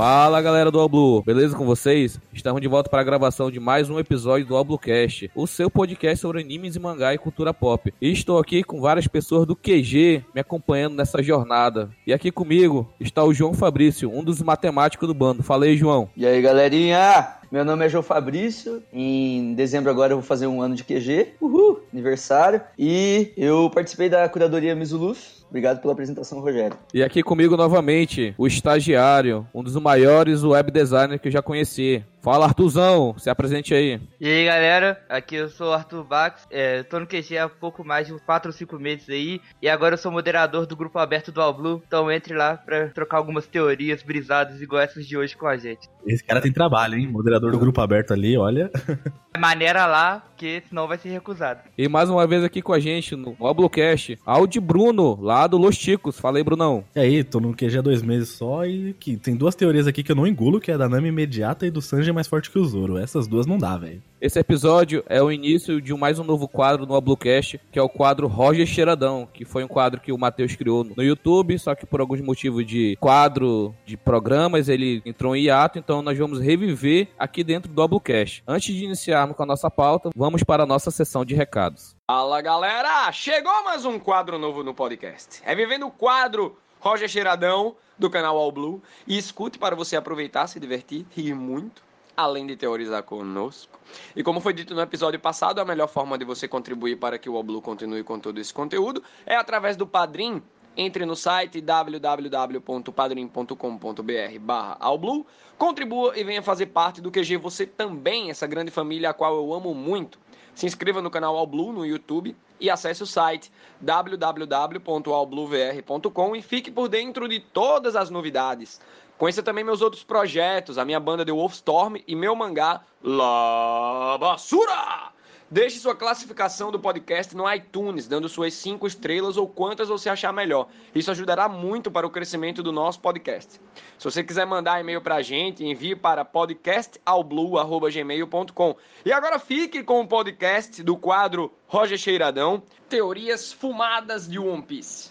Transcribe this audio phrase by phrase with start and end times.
[0.00, 2.18] Fala galera do Oblu, beleza com vocês?
[2.32, 6.22] Estamos de volta para a gravação de mais um episódio do Oblocast, o seu podcast
[6.22, 7.92] sobre animes e mangá e cultura pop.
[8.00, 11.90] E estou aqui com várias pessoas do QG me acompanhando nessa jornada.
[12.06, 15.42] E aqui comigo está o João Fabrício, um dos matemáticos do bando.
[15.42, 16.08] Falei, João.
[16.16, 17.39] E aí, galerinha?
[17.50, 18.80] Meu nome é João Fabrício.
[18.92, 21.34] Em dezembro agora eu vou fazer um ano de QG.
[21.40, 21.80] Uhul!
[21.92, 22.60] Aniversário.
[22.78, 26.76] E eu participei da curadoria Mizuluf Obrigado pela apresentação, Rogério.
[26.94, 32.04] E aqui comigo novamente, o estagiário, um dos maiores web designers que eu já conheci.
[32.22, 33.98] Fala, Artuzão, se apresente aí.
[34.20, 37.82] E aí, galera, aqui eu sou o Arthur Bax, é, tô no QG há pouco
[37.82, 41.32] mais de 4 ou 5 meses aí, e agora eu sou moderador do grupo aberto
[41.32, 45.34] do All Blue, então entre lá pra trocar algumas teorias brisadas igual essas de hoje
[45.34, 45.88] com a gente.
[46.06, 47.06] Esse cara tem trabalho, hein?
[47.06, 48.70] Moderador do grupo aberto ali, olha.
[49.38, 51.60] Maneira lá, porque senão vai ser recusado.
[51.78, 55.78] E mais uma vez aqui com a gente no Oblocast, Audi Bruno, lá do Los
[55.78, 56.18] Ticos.
[56.18, 56.84] Fala aí, Brunão.
[56.94, 60.02] E aí, tô no QG há dois meses só e que tem duas teorias aqui
[60.02, 62.50] que eu não engulo, que é da Nami imediata e do Sanji é mais forte
[62.50, 62.98] que o Zoro.
[62.98, 64.02] Essas duas não dá, velho.
[64.20, 67.88] Esse episódio é o início de mais um novo quadro no Ablocast, que é o
[67.88, 71.86] quadro Roger Cheiradão, que foi um quadro que o Matheus criou no YouTube, só que
[71.86, 77.08] por alguns motivos de quadro de programas ele entrou em hiato, então nós vamos reviver
[77.18, 78.42] aqui dentro do Ablocast.
[78.46, 81.96] Antes de iniciarmos com a nossa pauta, vamos para a nossa sessão de recados.
[82.06, 85.40] Fala galera, chegou mais um quadro novo no podcast.
[85.42, 90.60] Revivendo o quadro Roger Cheiradão do canal All Blue e escute para você aproveitar, se
[90.60, 91.88] divertir, rir muito
[92.20, 93.78] além de teorizar conosco.
[94.14, 97.28] E como foi dito no episódio passado, a melhor forma de você contribuir para que
[97.28, 100.42] o Oblu continue com todo esse conteúdo é através do Padrim.
[100.76, 105.26] Entre no site www.padrim.com.br barra Alblu,
[105.58, 109.52] contribua e venha fazer parte do QG Você Também, essa grande família a qual eu
[109.52, 110.20] amo muito.
[110.54, 113.50] Se inscreva no canal Alblu no YouTube e acesse o site
[113.80, 118.80] www.albluvr.com e fique por dentro de todas as novidades.
[119.20, 125.12] Conheça também meus outros projetos, a minha banda The Wolfstorm e meu mangá La Basura!
[125.50, 130.32] Deixe sua classificação do podcast no iTunes, dando suas 5 estrelas ou quantas você achar
[130.32, 130.68] melhor.
[130.94, 133.60] Isso ajudará muito para o crescimento do nosso podcast.
[133.98, 138.76] Se você quiser mandar e-mail para a gente, envie para podcastalblue.gmail.com.
[139.04, 145.10] E agora fique com o podcast do quadro Roger Cheiradão, Teorias Fumadas de One Piece.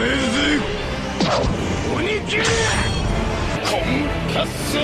[0.00, 0.16] 米津
[1.92, 2.42] 鬼切れ
[3.66, 3.68] 婚
[4.32, 4.80] 達成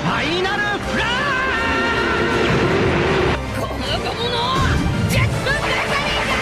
[0.00, 4.36] ファイナルフラーこの子もの
[5.10, 6.32] ジェットメカニカ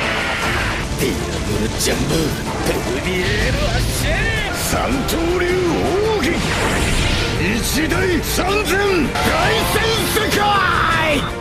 [1.00, 2.10] ディアブルジャンブ
[2.68, 4.14] ペルディエールアッシェ
[4.54, 5.46] 三刀流
[6.18, 6.30] 奥義
[7.58, 8.78] 一大三千
[9.12, 9.26] 大
[9.72, 9.82] 戦
[10.14, 10.40] 世界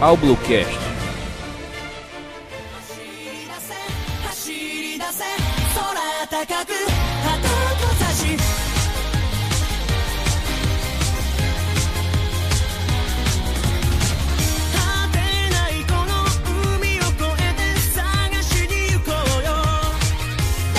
[0.02, 0.91] Ao Bluecast.
[0.91, 0.91] 走
[6.41, 8.37] 高く旗と差し
[14.73, 14.83] 果
[15.13, 15.19] て
[15.53, 16.25] ないこの
[16.77, 17.61] 海を越えて
[17.93, 19.53] 探しに行こうよ
[20.75, 20.79] 誰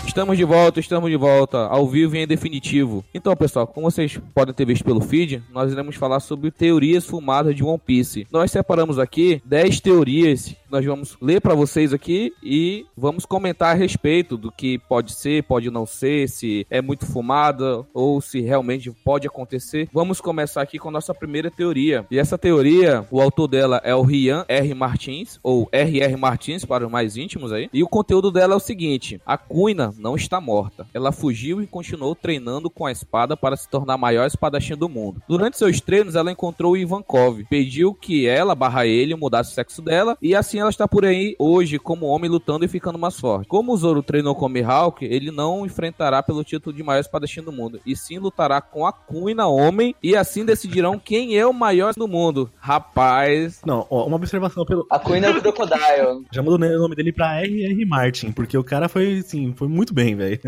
[0.00, 3.04] も Estamos de volta, estamos de volta, ao vivo e em definitivo.
[3.12, 7.54] Então, pessoal, como vocês podem ter visto pelo feed, nós iremos falar sobre teorias fumadas
[7.54, 8.26] de One Piece.
[8.32, 13.77] Nós separamos aqui 10 teorias nós vamos ler para vocês aqui e vamos comentar a
[13.77, 18.91] respeito do que pode ser, pode não ser, se é muito fumada ou se realmente
[19.03, 19.89] pode acontecer.
[19.91, 22.05] Vamos começar aqui com a nossa primeira teoria.
[22.11, 24.73] E essa teoria, o autor dela é o Rian R.
[24.73, 26.15] Martins, ou R.R.
[26.15, 27.69] Martins para os mais íntimos aí.
[27.73, 30.87] E o conteúdo dela é o seguinte: a Kuina não está morta.
[30.93, 34.89] Ela fugiu e continuou treinando com a espada para se tornar a maior espadachim do
[34.89, 35.21] mundo.
[35.27, 40.17] Durante seus treinos, ela encontrou Ivankov, pediu que ela barra ele mudasse o sexo dela
[40.21, 43.47] e assim ela está por aí hoje como homem lutando e ficando mais forte.
[43.47, 47.41] Como o Zoro treinou com o Mihawk, ele não enfrentará pelo título de maior espadachim
[47.41, 51.53] do mundo, e sim lutará com a Kuina homem e assim decidirão quem é o
[51.53, 52.49] maior do mundo.
[52.57, 54.85] Rapaz, Não, ó, uma observação pelo.
[54.89, 56.25] A Queen é o Crocodile.
[56.31, 57.85] Já mudou o nome dele pra R.R.
[57.85, 60.39] Martin, porque o cara foi, assim, foi muito bem, velho.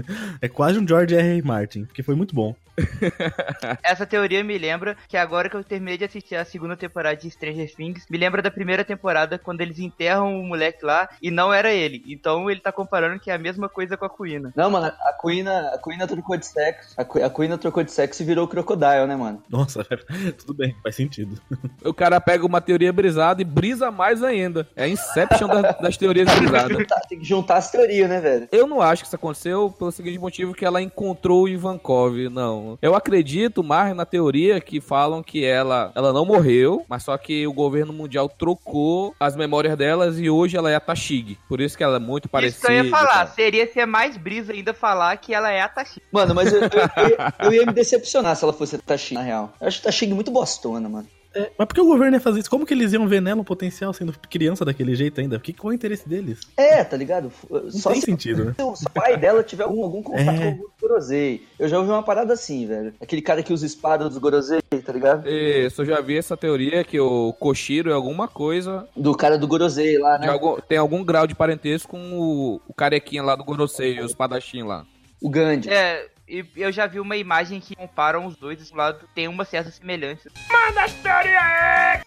[0.42, 1.42] É quase um George R.R.
[1.42, 2.56] Martin, porque foi muito bom.
[3.84, 7.30] Essa teoria me lembra que agora que eu terminei de assistir a segunda temporada de
[7.30, 11.54] Stranger Things, me lembra da primeira temporada quando eles enterram o moleque lá e não
[11.54, 12.04] era ele.
[12.08, 14.52] Então ele tá comparando que é a mesma coisa com a Kuina.
[14.56, 16.94] Não, mano, a Kuina, a Kuina trocou de sexo.
[16.98, 19.42] A, Ku- a Kuina trocou de sexo e virou Crocodile, né, mano?
[19.50, 19.84] Nossa,
[20.40, 21.40] tudo bem, faz sentido.
[21.84, 24.68] O cara pega uma teoria brisada e brisa mais ainda.
[24.76, 26.78] É a Inception da- das teorias brisadas.
[27.10, 28.48] Tem que juntar as teorias, né, velho?
[28.52, 32.61] Eu não acho que isso aconteceu pelo seguinte motivo que ela encontrou o Ivankov, não.
[32.82, 37.46] Eu acredito mais na teoria que falam que ela, ela não morreu, mas só que
[37.48, 41.38] o governo mundial trocou as memórias delas e hoje ela é a Tashig.
[41.48, 42.68] Por isso que ela é muito Isso parecida.
[42.68, 43.28] que eu ia falar.
[43.28, 46.02] Seria ser mais brisa ainda falar que ela é a Tashi.
[46.12, 49.22] Mano, mas eu, eu, eu- eu ia me decepcionar se ela fosse a Tashig, na
[49.22, 49.54] real.
[49.62, 51.08] Eu acho a Tashig muito bostona, mano.
[51.34, 52.50] É, mas por que o governo ia fazer isso?
[52.50, 55.40] Como que eles iam ver nela um potencial sendo criança daquele jeito ainda?
[55.40, 56.42] Que, qual é o interesse deles?
[56.58, 57.32] É, tá ligado?
[57.50, 58.56] Não Só tem se sentido, né?
[58.60, 60.52] o pai dela tiver algum, algum contato É.
[60.56, 61.44] com o Gorosei.
[61.58, 62.94] Eu já ouvi uma parada assim, velho.
[63.00, 65.28] Aquele cara que usa espada dos Gorosei, tá ligado?
[65.30, 68.88] Isso, eu já vi essa teoria que o Koshiro é alguma coisa.
[68.96, 70.28] Do cara do Gorosei lá, né?
[70.28, 74.64] algum- tem algum grau de parentesco com o, o carequinha lá do Gorosei, o espadachim
[74.64, 74.86] lá.
[75.22, 75.70] O Gandhi.
[75.70, 79.44] É, e eu já vi uma imagem que comparam os dois, esse lado tem uma
[79.44, 80.32] certa semelhança.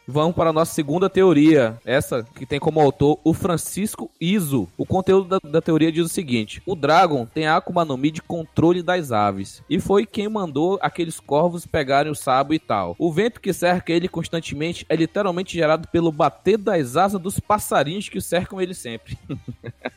[0.09, 1.79] Vamos para a nossa segunda teoria.
[1.85, 4.67] Essa que tem como autor o Francisco Iso.
[4.79, 8.11] O conteúdo da, da teoria diz o seguinte: O Dragon tem a Akuma no Mi
[8.11, 9.63] de controle das aves.
[9.69, 12.97] E foi quem mandou aqueles corvos pegarem o sabo e tal.
[12.99, 18.09] O vento que cerca ele constantemente é literalmente gerado pelo bater das asas dos passarinhos
[18.09, 19.19] que cercam ele sempre.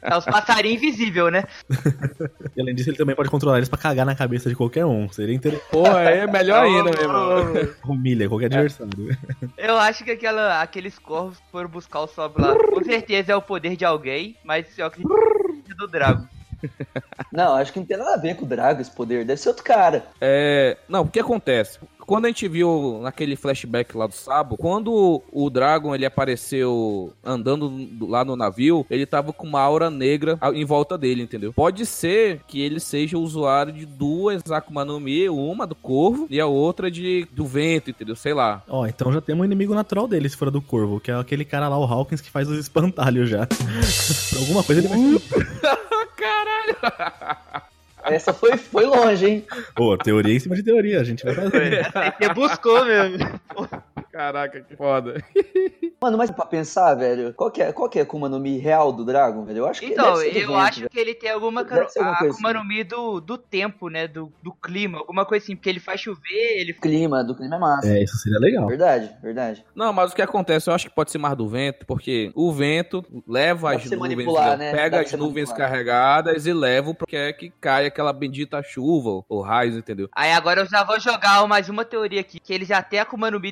[0.01, 1.44] É os passarinhos invisíveis, né?
[2.56, 5.10] E além disso, ele também pode controlar eles pra cagar na cabeça de qualquer um.
[5.10, 5.68] Seria interessante.
[5.72, 7.74] Porra, é melhor ainda, meu irmão.
[7.88, 9.18] Humilha qualquer adversário.
[9.58, 12.56] Eu acho que aquela, aqueles corvos foram buscar o sobe lá.
[12.56, 15.16] Com certeza é o poder de alguém, mas eu acredito
[15.66, 16.28] que é do Drago.
[17.31, 19.24] Não, acho que não tem nada a ver com o Drago esse poder.
[19.24, 20.06] Deve ser outro cara.
[20.20, 20.78] É.
[20.90, 21.80] Não, o que acontece?
[22.07, 27.69] Quando a gente viu naquele flashback lá do Sabo, quando o Dragon ele apareceu andando
[27.69, 31.51] do- lá no navio, ele tava com uma aura negra em volta dele, entendeu?
[31.54, 36.25] Pode ser que ele seja o usuário de duas Akuma no Mi, uma do corvo
[36.30, 38.15] e a outra de do vento, entendeu?
[38.15, 38.63] Sei lá.
[38.69, 41.44] Ó, então já temos um inimigo natural dele, se for do Corvo, que é aquele
[41.44, 43.45] cara lá, o Hawkins, que faz os espantalhos já.
[44.39, 44.98] Alguma coisa ele vai.
[48.09, 49.45] Essa foi, foi longe, hein?
[49.75, 51.92] Pô, teoria em cima de teoria, a gente vai fazer.
[52.19, 53.18] Você buscou mesmo.
[54.18, 55.24] Caraca, que foda.
[56.02, 58.58] Mano, mas pra pensar, velho, qual que é, qual que é a Akuma no Mi
[58.60, 59.60] real do Dragon, velho?
[59.60, 60.90] Eu acho que Então, eu vento, acho velho.
[60.92, 62.58] que ele tem alguma ser alguma a coisa Akuma assim.
[62.60, 64.08] no Mi do, do tempo, né?
[64.08, 67.60] Do, do clima, alguma coisa assim, porque ele faz chover, ele clima, do clima é
[67.60, 67.88] massa.
[67.88, 68.68] É, isso seria legal.
[68.68, 69.66] Verdade, verdade.
[69.75, 72.52] Não, mas o que acontece, eu acho que pode ser mais do vento, porque o
[72.54, 74.72] vento leva Dá as nuvens, né?
[74.72, 75.58] Pega as nuvens manipular.
[75.58, 80.08] carregadas e leva porque é que cai aquela bendita chuva ou raios, entendeu?
[80.16, 83.02] Aí agora eu já vou jogar mais uma teoria aqui, que ele já tem a
[83.02, 83.52] Akuma no Mi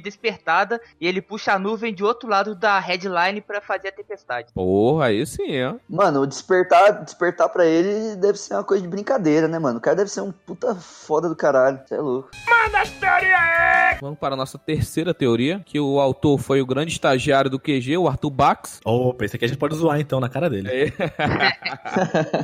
[0.55, 4.53] despertada e ele puxa a nuvem de outro lado da headline pra fazer a tempestade.
[4.53, 5.75] Porra, aí sim, ó.
[5.89, 9.79] Mano, o despertar, despertar pra ele deve ser uma coisa de brincadeira, né, mano?
[9.79, 11.79] O cara deve ser um puta foda do caralho.
[11.85, 12.29] Você é louco.
[14.01, 17.97] Vamos para a nossa terceira teoria, que o autor foi o grande estagiário do QG,
[17.97, 18.79] o Arthur Bax.
[18.85, 20.69] Opa, esse aqui a gente pode zoar então na cara dele.
[20.69, 20.85] É.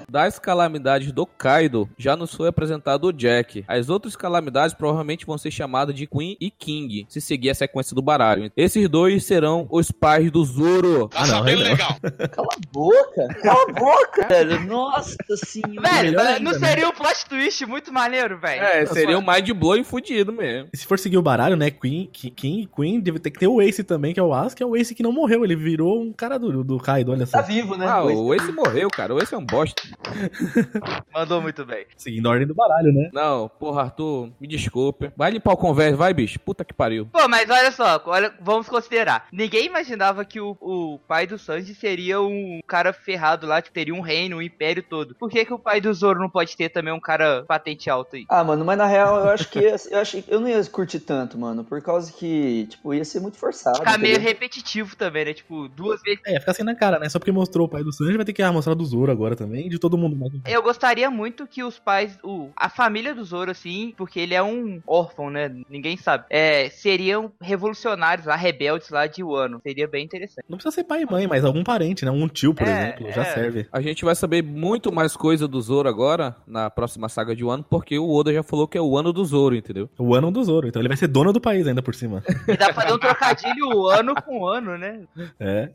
[0.10, 3.64] Das calamidades do Kaido, já nos foi apresentado o Jack.
[3.68, 7.91] As outras calamidades provavelmente vão ser chamadas de Queen e King, se seguir a sequência
[7.96, 8.52] do baralho.
[8.56, 11.10] Esses dois serão os pais do Zoro.
[11.14, 11.76] Ah, não, aí não.
[12.30, 13.28] Cala a boca!
[13.42, 14.60] Cala a boca, velho!
[14.66, 15.90] Nossa senhora!
[15.90, 16.68] Velho, não ainda, né?
[16.68, 18.62] seria um plot twist muito maneiro, velho?
[18.62, 20.70] É, seria o mind blowing fudido mesmo.
[20.74, 21.70] E se for seguir o baralho, né?
[21.72, 24.34] Queen, Ki- King e Queen, deve ter que ter o Ace também, que é o
[24.34, 25.44] As, que é o Ace que não morreu.
[25.44, 27.38] Ele virou um cara do, do Kaido, olha só.
[27.38, 27.88] Tá vivo, né?
[27.88, 29.14] Ah, Pois- o Ace morreu, cara.
[29.14, 29.82] O Ace é um bosta.
[31.14, 31.86] Mandou muito bem.
[31.98, 33.10] Seguindo a ordem do baralho, né?
[33.14, 35.12] Não, porra, Arthur, me desculpe.
[35.16, 36.40] Vai limpar o converso, vai, bicho.
[36.40, 37.08] Puta que pariu.
[37.12, 39.28] Pô, mas olha só, olha, vamos considerar.
[39.32, 43.94] Ninguém imaginava que o, o pai do Sanji seria um cara ferrado lá, que teria
[43.94, 45.16] um reino, um império todo.
[45.16, 48.16] Por que, que o pai do Zoro não pode ter também um cara patente alto
[48.16, 48.26] aí?
[48.30, 51.00] Ah, mano, mas na real eu acho que ia- eu acho eu não ia curtir
[51.00, 53.78] tanto, mano, por causa que, tipo, ia ser muito forçado.
[53.80, 55.34] Ficar meio repetitivo também, né?
[55.34, 56.20] Tipo, duas vezes.
[56.26, 57.10] É, fica assim na cara, né?
[57.10, 59.36] Só porque mostrou o pai do Sanji, vai ter que ah, mostrar do Zoro agora
[59.36, 60.32] também, e de todo mundo mais.
[60.46, 64.42] Eu gostaria muito que os pais, o, a família do Zoro, assim, porque ele é
[64.44, 65.54] um órfão, né?
[65.70, 66.26] Ninguém sabe.
[66.30, 69.60] É, seriam revolucionários lá, rebeldes lá de Wano.
[69.64, 70.46] Seria bem interessante.
[70.50, 72.12] Não precisa ser pai e mãe, mas algum parente, né?
[72.12, 73.34] Um tio, por É, exemplo, já é.
[73.34, 73.68] serve.
[73.72, 77.64] A gente vai saber muito mais coisa do Zoro agora, na próxima saga de Wano,
[77.70, 79.90] porque o Oda já falou que é o ano do Zoro, entendeu?
[79.98, 80.68] O ano do Zoro.
[80.68, 82.24] Então ele vai ser dono do país ainda por cima.
[82.48, 85.02] E dá pra fazer um trocadilho ano com ano, né?
[85.40, 85.70] É.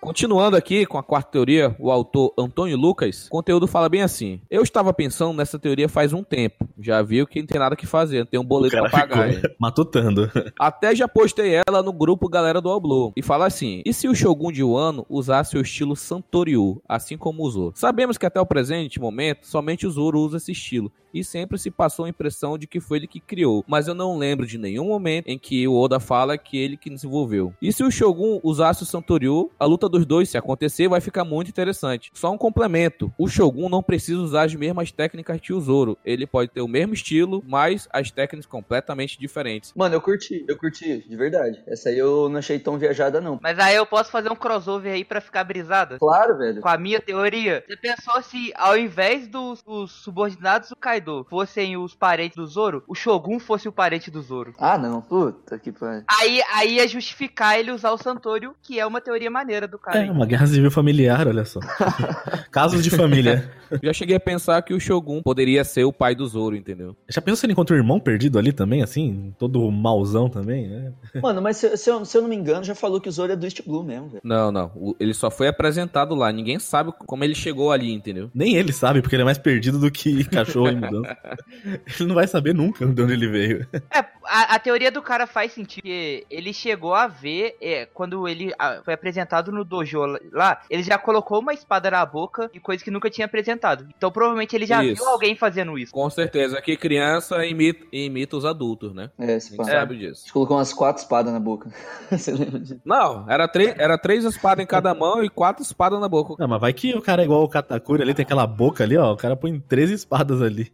[0.00, 4.40] Continuando aqui com a quarta teoria, o autor Antônio Lucas, o conteúdo fala bem assim.
[4.50, 6.68] Eu estava pensando nessa teoria faz um tempo.
[6.78, 9.32] Já viu que não tem nada que fazer, tem um boleto pra pagar.
[9.32, 10.30] ficou matutando.
[10.58, 13.12] Até já postei ela no grupo Galera do Alblo.
[13.16, 17.44] E fala assim: e se o Shogun de Wano usasse o estilo Santoryu, assim como
[17.44, 17.72] o Zoro?
[17.74, 20.90] Sabemos que até o presente momento, somente o Zoro usa esse estilo.
[21.12, 23.64] E sempre se passou a impressão de que foi ele que criou.
[23.68, 26.90] Mas eu não lembro de nenhum momento em que o Oda fala que ele que
[26.90, 27.54] desenvolveu.
[27.62, 31.24] E se o Shogun usasse o Santoryu, a luta dos dois, se acontecer, vai ficar
[31.24, 31.83] muito interessante.
[32.12, 35.98] Só um complemento: o Shogun não precisa usar as mesmas técnicas que o Zoro.
[36.04, 39.72] Ele pode ter o mesmo estilo, mas as técnicas completamente diferentes.
[39.74, 41.62] Mano, eu curti, eu curti, de verdade.
[41.66, 43.38] Essa aí eu não achei tão viajada, não.
[43.42, 45.98] Mas aí eu posso fazer um crossover aí pra ficar brisada?
[45.98, 46.60] Claro, velho.
[46.60, 51.76] Com a minha teoria, você pensou se ao invés dos, dos subordinados do Kaido fossem
[51.76, 54.54] os parentes do Zoro, o Shogun fosse o parente do Zoro?
[54.58, 55.00] Ah, não.
[55.02, 56.04] Puta que pariu.
[56.20, 59.98] Aí, aí ia justificar ele usar o Santorio, que é uma teoria maneira do cara.
[59.98, 61.60] É, uma guerra civil familiar, olha só.
[62.50, 63.50] Casos de família.
[63.82, 66.96] Já cheguei a pensar que o Shogun poderia ser o pai do Zoro, entendeu?
[67.08, 69.34] Já pensou se ele encontra o irmão perdido ali também, assim?
[69.38, 70.92] Todo mauzão também, né?
[71.20, 73.32] Mano, mas se, se eu, se eu não me engano, já falou que o Zoro
[73.32, 74.20] é do East Blue mesmo, velho.
[74.22, 74.70] Não, não.
[74.76, 76.30] O- Ele só foi apresentado lá.
[76.30, 78.30] Ninguém sabe como ele chegou ali, entendeu?
[78.34, 81.16] Nem ele sabe, porque ele é mais perdido do que cachorro em mudança.
[81.64, 83.66] Ele não vai saber nunca de onde ele veio.
[83.90, 85.82] É, a, a teoria do cara faz sentido.
[85.82, 89.98] porque Ele chegou a ver, é, quando ele ah, foi apresentado no dojo
[90.32, 93.86] lá, ele já colocou uma espada na boca e coisa que nunca tinha apresentado.
[93.96, 95.02] Então provavelmente ele já Isso.
[95.02, 95.92] viu alguém fazendo isso.
[95.92, 96.60] Com certeza.
[96.60, 99.10] Que criança imita, imita os adultos, né?
[99.18, 99.64] É, gente pá.
[99.64, 100.20] sabe disso.
[100.20, 101.70] A gente colocou umas quatro espadas na boca.
[102.10, 102.80] Você lembra disso?
[102.84, 106.34] Não, era, três era três espadas em cada mão e quatro espadas na boca.
[106.38, 108.96] Não, mas vai que o cara é igual o Katakuri ali, tem aquela boca ali,
[108.96, 109.12] ó.
[109.12, 110.72] O cara põe 13 espadas ali.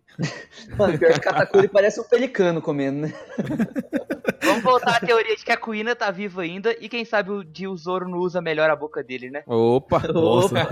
[0.76, 3.14] Mano, pior que Katakuri parece um pelicano comendo, né?
[4.42, 7.44] Vamos voltar à teoria de que a Kuina tá viva ainda e quem sabe o
[7.44, 9.42] de o Zoro não usa melhor a boca dele, né?
[9.46, 10.00] Opa!
[10.12, 10.68] Nossa.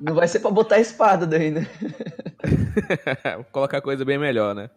[0.00, 1.66] Não vai ser pra botar a espada daí, né?
[3.36, 4.68] Vou colocar coisa bem melhor, né?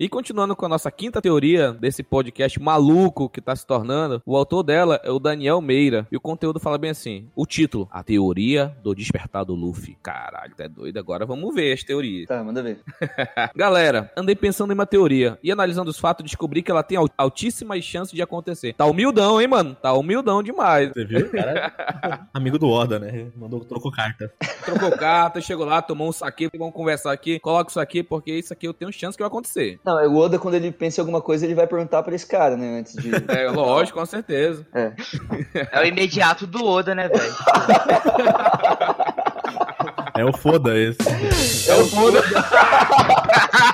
[0.00, 4.36] E continuando com a nossa quinta teoria desse podcast maluco que tá se tornando, o
[4.36, 6.06] autor dela é o Daniel Meira.
[6.10, 9.96] E o conteúdo fala bem assim: o título, A Teoria do Despertar do Luffy.
[10.02, 10.98] Caralho, tá doido?
[10.98, 12.26] Agora vamos ver as teorias.
[12.26, 12.80] Tá, manda ver.
[13.54, 17.08] Galera, andei pensando em uma teoria e analisando os fatos, descobri que ela tem al-
[17.16, 18.72] altíssimas chances de acontecer.
[18.74, 19.74] Tá humildão, hein, mano?
[19.76, 20.90] Tá humildão demais.
[20.92, 21.30] Você viu?
[21.30, 21.70] Cara
[22.32, 23.26] amigo do Oda, né?
[23.36, 24.32] Mandou, trocou carta.
[24.64, 27.38] Trocou carta, chegou lá, tomou um saque, vamos conversar aqui.
[27.40, 29.78] Coloca isso aqui, porque isso aqui eu tenho chance que vai acontecer.
[29.84, 32.26] Não, é o Oda, quando ele pensa em alguma coisa, ele vai perguntar pra esse
[32.26, 32.78] cara, né?
[32.80, 33.14] Antes de.
[33.34, 34.66] É, lógico, com certeza.
[34.72, 34.92] É.
[35.72, 37.34] É o imediato do Oda, né, velho?
[40.16, 40.98] É o foda esse.
[41.68, 42.22] É o Oda.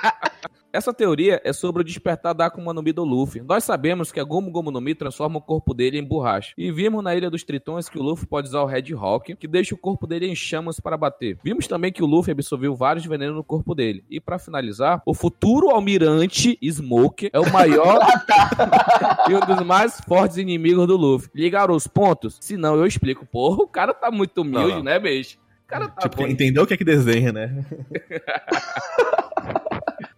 [0.80, 3.42] Essa teoria é sobre o despertar da Akuma no Mi do Luffy.
[3.42, 6.54] Nós sabemos que a Gomu Gomu no Mi transforma o corpo dele em borracha.
[6.56, 9.46] E vimos na Ilha dos Tritões que o Luffy pode usar o Red Hawk, que
[9.46, 11.36] deixa o corpo dele em chamas para bater.
[11.44, 14.02] Vimos também que o Luffy absorveu vários venenos no corpo dele.
[14.08, 17.98] E para finalizar, o futuro almirante Smoke é o maior
[19.28, 21.28] e um dos mais fortes inimigos do Luffy.
[21.34, 22.38] Ligaram os pontos?
[22.40, 23.26] Se não, eu explico.
[23.26, 24.82] Porra, o cara tá muito humilde, Não, não.
[24.84, 25.36] né, beijo?
[25.62, 26.26] O cara tá Tipo, bom.
[26.26, 27.66] entendeu o que é que desenha, né?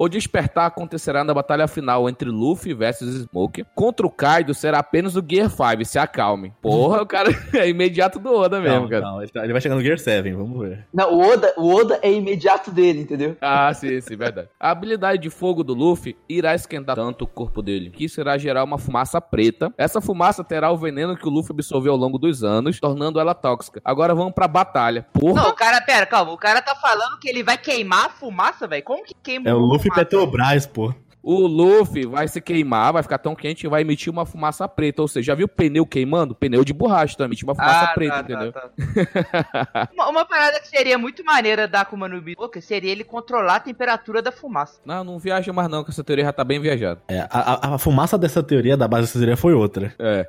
[0.03, 3.65] O despertar acontecerá na batalha final entre Luffy versus Smoke.
[3.73, 6.53] Contra o Kaido será apenas o Gear 5, se acalme.
[6.61, 9.03] Porra, o cara é imediato do Oda mesmo, Não, cara.
[9.03, 10.89] não, ele, tá- vai chegar no Gear 7, vamos ver.
[10.93, 13.37] Não, o Oda, o Oda é imediato dele, entendeu?
[13.41, 14.49] Ah, sim, sim, verdade.
[14.59, 18.37] A habilidade de fogo do Luffy irá esquentar tanto o corpo dele, que isso irá
[18.37, 19.73] gerar uma fumaça preta.
[19.79, 23.35] Essa fumaça terá o veneno que o Luffy absorveu ao longo dos anos, tornando ela
[23.35, 23.81] tóxica.
[23.85, 25.07] Agora vamos pra batalha.
[25.13, 26.33] Porra, Não, o cara, pera, calma.
[26.33, 28.83] O cara tá falando que ele vai queimar a fumaça, velho?
[28.83, 29.92] Como que queima É o Luffy?
[29.95, 30.95] Petrobras, pô.
[31.23, 35.03] O Luffy vai se queimar, vai ficar tão quente e vai emitir uma fumaça preta.
[35.03, 36.35] Ou seja, já viu pneu queimando?
[36.35, 38.53] Pneu de borracha também, emite uma fumaça Ah, preta, tá, entendeu?
[38.53, 39.89] tá, tá.
[39.95, 43.61] uma, uma parada que seria muito maneira da Akuma no Mi seria ele controlar a
[43.61, 44.81] temperatura da fumaça.
[44.85, 47.01] Não, não viaja mais não, que essa teoria já tá bem viajada.
[47.09, 47.29] É, a,
[47.71, 49.95] a- a fumaça dessa teoria, da base dessa teoria, foi outra.
[49.99, 50.29] É.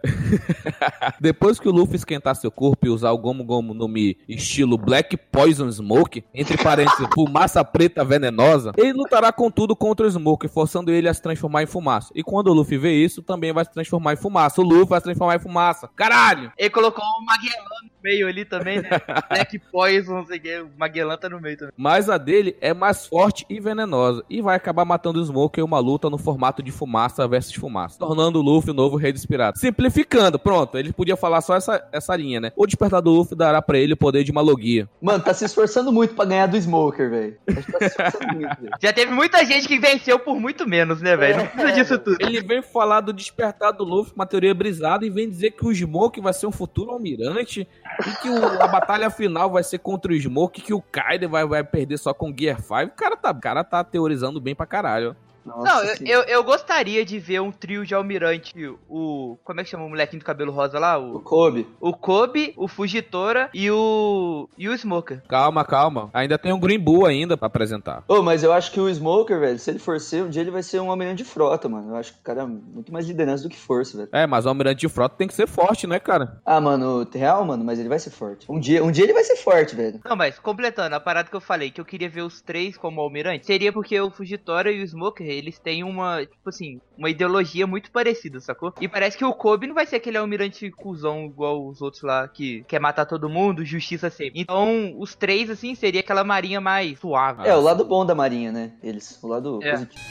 [1.20, 4.78] Depois que o Luffy esquentar seu corpo e usar o Gomu Gomu no Mi estilo
[4.78, 10.48] Black Poison Smoke, entre parênteses, fumaça preta venenosa, ele lutará com tudo contra o Smoke,
[10.48, 12.12] forçando ele a se transformar em fumaça.
[12.16, 14.62] E quando o Luffy vê isso, também vai se transformar em fumaça.
[14.62, 15.90] O Luffy vai se transformar em fumaça.
[15.96, 16.52] Caralho!
[16.58, 18.90] Ele colocou o Magellan meio ali também, né?
[19.30, 21.74] Black Poison, não sei o que, o Magellan tá no meio também.
[21.78, 24.24] Mas a dele é mais forte e venenosa.
[24.30, 27.98] E vai acabar matando o Smoker em uma luta no formato de fumaça versus fumaça.
[27.98, 29.62] Tornando o Luffy o novo rei dos piratas.
[29.62, 30.78] Simplificando, pronto.
[30.78, 32.52] Ele podia falar só essa, essa linha, né?
[32.56, 34.88] O despertar do Luffy dará pra ele o poder de uma logia.
[35.02, 37.38] Mano, tá se esforçando muito pra ganhar do Smoker, velho.
[37.46, 38.76] Tá se esforçando muito, velho.
[38.82, 41.38] Já teve muita gente que venceu por muito menos, né, velho?
[41.38, 42.18] Não precisa disso tudo.
[42.20, 45.74] Ele vem falar do despertar do Luffy, uma teoria brisada, e vem dizer que o
[45.74, 47.68] Smoke vai ser um futuro almirante,
[48.08, 51.46] e que o- a batalha final vai ser contra o Smoke, que o Kaido vai,
[51.46, 52.86] vai perder só com Gear 5.
[52.94, 55.16] O cara tá, cara tá teorizando bem pra caralho.
[55.46, 58.54] Nossa, Não, eu, eu, eu gostaria de ver um trio de almirante.
[58.90, 59.38] O.
[59.44, 60.98] Como é que chama o molequinho do cabelo rosa lá?
[60.98, 61.68] O O, Kobe.
[61.80, 64.48] o Kobe, o Fugitora e o.
[64.58, 65.22] E o Smoker.
[65.28, 66.10] Calma, calma.
[66.14, 68.04] Ainda tem um Green Bull ainda pra apresentar.
[68.08, 70.52] Ô, mas eu acho que o Smoker, velho, se ele for ser, um dia ele
[70.52, 71.92] vai ser um almirante de frota, mano.
[71.92, 74.10] Eu acho que o cara é muito mais liderança do que força, velho.
[74.12, 76.42] É, mas o almirante de frota tem que ser forte, né, cara?
[76.46, 78.46] Ah, mano, real, mano, mas ele vai ser forte.
[78.50, 80.00] Um dia, um dia ele vai ser forte, velho.
[80.04, 83.02] Não, mas completando, a parada que eu falei, que eu queria ver os três como
[83.02, 87.66] almirante, seria porque o Fugitora e o Smoker, eles têm uma, tipo assim, uma ideologia
[87.68, 88.74] muito parecida, sacou?
[88.80, 92.28] E parece que o Kobe não vai ser aquele almirante cuzão igual os outros lá,
[92.28, 94.40] que quer matar todo mundo, justiça sempre.
[94.42, 97.48] Então, os três, assim, seria aquela marinha mais suave.
[97.48, 98.72] É, o lado bom da marinha, né?
[98.84, 99.20] Eles.
[99.22, 99.72] O lado É.
[99.72, 100.04] positivo.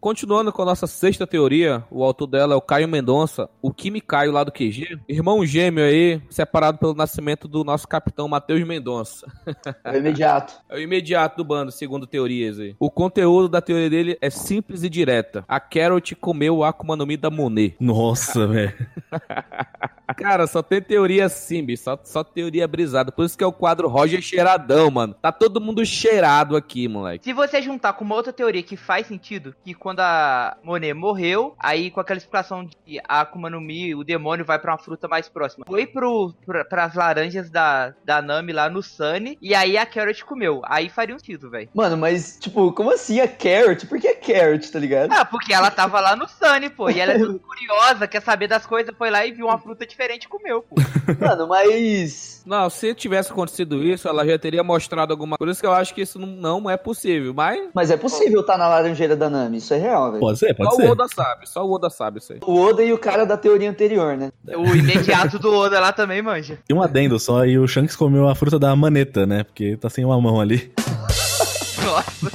[0.00, 4.00] Continuando com a nossa sexta teoria, o autor dela é o Caio Mendonça, o Kimi
[4.00, 9.26] Caio lá do QG, irmão gêmeo aí, separado pelo nascimento do nosso capitão Matheus Mendonça.
[9.84, 10.54] É o imediato.
[10.68, 12.74] É o imediato do bando, segundo teorias aí.
[12.78, 15.44] O conteúdo da teoria dele é simples e direta.
[15.48, 17.74] A Carrot comeu o Akuma no Mi da Monet.
[17.80, 18.74] Nossa, velho.
[20.14, 21.82] Cara, só tem teoria assim, bicho.
[21.84, 23.12] Só, só teoria brisada.
[23.12, 25.14] Por isso que é o quadro Roger cheiradão, mano.
[25.14, 27.24] Tá todo mundo cheirado aqui, moleque.
[27.24, 31.54] Se você juntar com uma outra teoria que faz sentido, que quando a Monet morreu,
[31.58, 34.78] aí com aquela explicação de que a Akuma no Mi, o demônio vai pra uma
[34.78, 39.54] fruta mais próxima, foi pro, pra, pras laranjas da, da Nami lá no Sunny, e
[39.54, 40.62] aí a Carrot comeu.
[40.64, 41.68] Aí faria um sentido, velho.
[41.74, 43.86] Mano, mas, tipo, como assim a Carrot?
[43.86, 45.12] Por que a Carrot, tá ligado?
[45.12, 48.48] Ah, porque ela tava lá no Sunny, pô, e ela é tudo curiosa, quer saber
[48.48, 50.76] das coisas, foi lá e viu uma fruta diferente e comeu, pô.
[51.18, 52.42] Mano, mas.
[52.44, 55.38] Não, se tivesse acontecido isso, ela já teria mostrado alguma coisa.
[55.38, 57.32] Por isso que eu acho que isso não, não é possível.
[57.34, 60.20] Mas Mas é possível estar na laranjeira da Nami, isso é real, velho.
[60.20, 60.90] Pode ser, pode só o ser.
[60.90, 61.48] Oda sabe.
[61.48, 62.40] Só o Oda sabe isso aí.
[62.44, 64.30] O Oda e o cara da teoria anterior, né?
[64.46, 66.58] O imediato do Oda lá também manja.
[66.68, 69.42] E um adendo só, e o Shanks comeu a fruta da maneta, né?
[69.42, 70.72] Porque tá sem uma mão ali.
[71.86, 72.30] Nossa.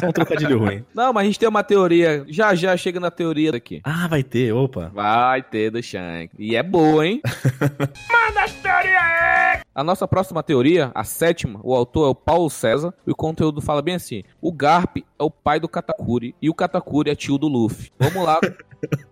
[0.00, 0.84] Só um trocadilho ruim.
[0.94, 2.24] Não, mas a gente tem uma teoria.
[2.28, 3.80] Já já chega na teoria daqui.
[3.84, 4.90] Ah, vai ter, opa.
[4.94, 6.34] Vai ter do Shank.
[6.38, 7.20] E é boa, hein?
[9.74, 13.60] A nossa próxima teoria, a sétima, o autor é o Paulo César, e o conteúdo
[13.60, 17.38] fala bem assim: o Garp é o pai do Katakuri e o Katakuri é tio
[17.38, 17.90] do Luffy.
[17.98, 18.40] Vamos lá,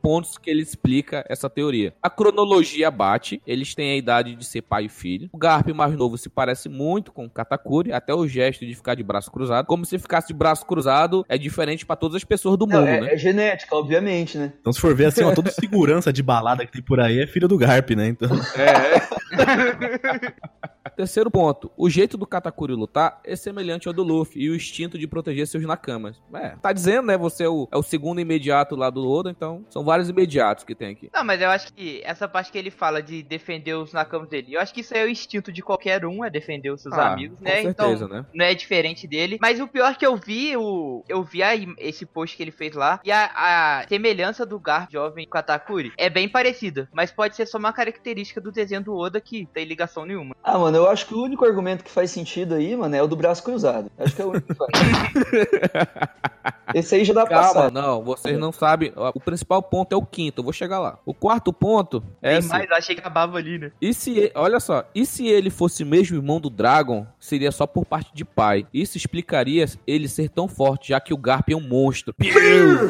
[0.03, 1.95] pontos que ele explica essa teoria.
[2.03, 5.29] A cronologia bate, eles têm a idade de ser pai e filho.
[5.33, 8.95] O Garp mais novo se parece muito com o Katakuri, até o gesto de ficar
[8.95, 9.67] de braço cruzado.
[9.67, 12.89] Como se ficasse de braço cruzado é diferente pra todas as pessoas do Não, mundo,
[12.89, 13.15] é, né?
[13.15, 14.53] é genética, obviamente, né?
[14.61, 17.27] Então, se for ver assim, ó, toda segurança de balada que tem por aí é
[17.27, 18.09] filho do Garp, né?
[18.09, 18.29] Então,
[20.97, 21.71] Terceiro ponto.
[21.77, 25.47] O jeito do Katakuri lutar é semelhante ao do Luffy e o instinto de proteger
[25.47, 26.21] seus nakamas.
[26.35, 27.17] É, tá dizendo, né?
[27.17, 30.75] Você é o, é o segundo imediato lá do Oda, então são vários imediatos que
[30.75, 31.11] tem aqui.
[31.13, 34.55] Não, mas eu acho que essa parte que ele fala de defender os nakamas dele,
[34.55, 36.95] eu acho que isso aí é o instinto de qualquer um, é defender os seus
[36.95, 37.63] Ah, amigos, com né?
[37.63, 38.27] certeza, então, né?
[38.35, 39.39] não é diferente dele.
[39.41, 42.75] Mas o pior que eu vi, o, eu vi a esse post que ele fez
[42.75, 47.11] lá, e a, a semelhança do Garp jovem com a Takuri é bem parecida, mas
[47.11, 50.35] pode ser só uma característica do desenho do Oda que tem ligação nenhuma.
[50.43, 53.07] Ah, mano, eu acho que o único argumento que faz sentido aí, mano, é o
[53.07, 53.91] do braço cruzado.
[53.99, 54.71] Acho que é o único que faz.
[56.75, 57.73] Esse aí já dá pra Calma, passar.
[57.73, 58.93] não, vocês não sabem.
[59.15, 60.99] O principal ponto é o quinto, eu vou chegar lá.
[61.05, 63.73] O quarto ponto é Tem assim, mais, achei que acabava ali, né?
[63.81, 67.87] E se, olha só, e se ele fosse mesmo irmão do Dragon, seria só por
[67.87, 68.67] parte de pai.
[68.73, 72.15] Isso explicaria ele ser tão forte, já que o Garp é um monstro.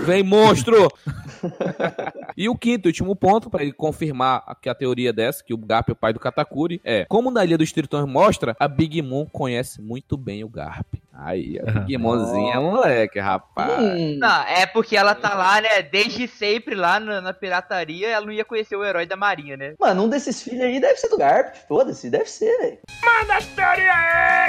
[0.05, 0.89] Vem, monstro!
[2.37, 5.59] e o quinto e último ponto, pra ele confirmar que a teoria dessa, que o
[5.59, 9.01] Garp é o pai do Katakuri, é, como na Ilha dos Tritões mostra, a Big
[9.03, 10.97] Mom conhece muito bem o Garp.
[11.21, 13.83] Aí, a Big Momzinha é moleque, rapaz.
[13.83, 18.25] Hum, Não, é porque ela tá lá, né, desde sempre lá na, na pirataria, ela
[18.25, 19.75] não ia conhecer o herói da marinha, né?
[19.81, 21.57] Mano, um desses filhos aí deve ser do Garp.
[21.67, 22.79] Foda-se, deve ser, velho.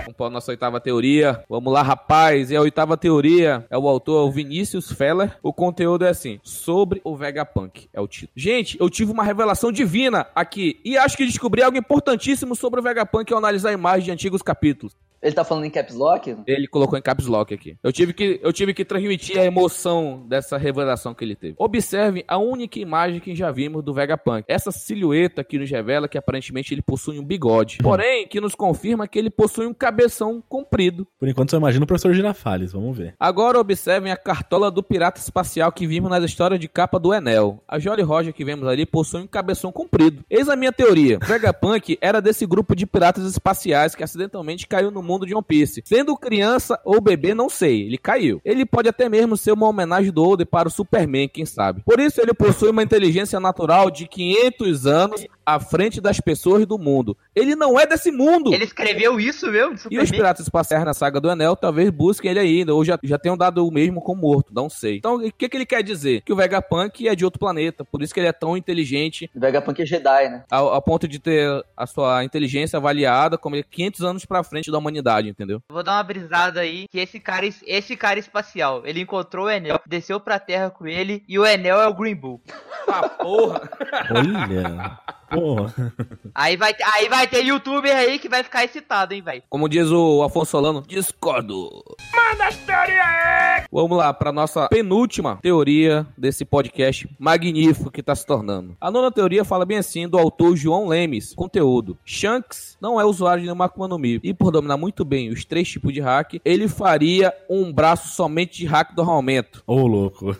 [0.03, 1.43] Vamos para a nossa oitava teoria.
[1.49, 2.51] Vamos lá, rapaz.
[2.51, 5.37] E a oitava teoria é o autor é o Vinícius Feller.
[5.41, 7.89] O conteúdo é assim: sobre o Vegapunk.
[7.91, 8.31] É o título.
[8.35, 10.79] Gente, eu tive uma revelação divina aqui.
[10.85, 14.95] E acho que descobri algo importantíssimo sobre o Vegapunk ao analisar imagens de antigos capítulos.
[15.21, 16.33] Ele tá falando em caps lock?
[16.47, 17.77] Ele ele colocou em caps lock aqui.
[17.81, 21.55] Eu tive que, eu tive que transmitir a emoção dessa revelação que ele teve.
[21.57, 24.43] Observe a única imagem que já vimos do Vegapunk.
[24.47, 27.79] Essa silhueta que nos revela que aparentemente ele possui um bigode.
[27.81, 31.07] Porém, que nos confirma que ele possui um cabeção comprido.
[31.17, 33.15] Por enquanto só imagina o professor Girafales, vamos ver.
[33.19, 37.63] Agora observem a cartola do pirata espacial que vimos nas histórias de capa do Enel.
[37.67, 40.23] A Jolly Roger que vemos ali possui um cabeção comprido.
[40.29, 41.19] Eis a minha teoria.
[41.23, 45.81] Vegapunk era desse grupo de piratas espaciais que acidentalmente caiu no mundo de One Piece.
[45.85, 46.48] Sendo criança
[46.83, 47.83] ou bebê, não sei.
[47.83, 48.41] Ele caiu.
[48.43, 51.81] Ele pode até mesmo ser uma homenagem do Oda para o Superman, quem sabe.
[51.83, 56.77] Por isso ele possui uma inteligência natural de 500 anos à frente das pessoas do
[56.77, 57.17] mundo.
[57.35, 58.53] Ele não é desse mundo.
[58.53, 59.77] Ele escreveu isso mesmo?
[59.89, 63.17] E os piratas espaciais na saga do Anel talvez busquem ele ainda, ou já, já
[63.17, 64.97] tenham dado o mesmo como morto, não sei.
[64.97, 66.21] Então, o que, que ele quer dizer?
[66.21, 69.39] Que o Vegapunk é de outro planeta, por isso que ele é tão inteligente, O
[69.39, 70.43] Vegapunk é Jedi, né?
[70.51, 74.43] ao, ao ponto de ter a sua inteligência avaliada como ele é 500 anos pra
[74.43, 75.61] frente da humanidade, entendeu?
[75.71, 79.79] Vou dar uma brisada aí, que esse cara, esse cara espacial, ele encontrou o Enel,
[79.85, 82.41] desceu pra terra com ele, e o Enel é o Green Bull.
[82.87, 83.69] Ah, porra!
[84.11, 84.99] Olha.
[85.39, 85.93] Porra.
[86.33, 89.43] Aí vai, aí vai ter youtuber aí que vai ficar excitado, hein, velho.
[89.49, 91.83] Como diz o Afonso Solano, discordo.
[92.13, 93.65] Manda as teorias!
[93.71, 98.75] Vamos lá para nossa penúltima teoria desse podcast magnífico que tá se tornando.
[98.79, 101.33] A nona teoria fala bem assim do autor João Lemes.
[101.33, 101.97] Conteúdo.
[102.03, 104.19] Shanks não é usuário de nenhuma Akuma no Mi.
[104.23, 108.57] E por dominar muito bem os três tipos de hack, ele faria um braço somente
[108.57, 109.63] de hack do armamento.
[109.67, 110.35] Ô, louco.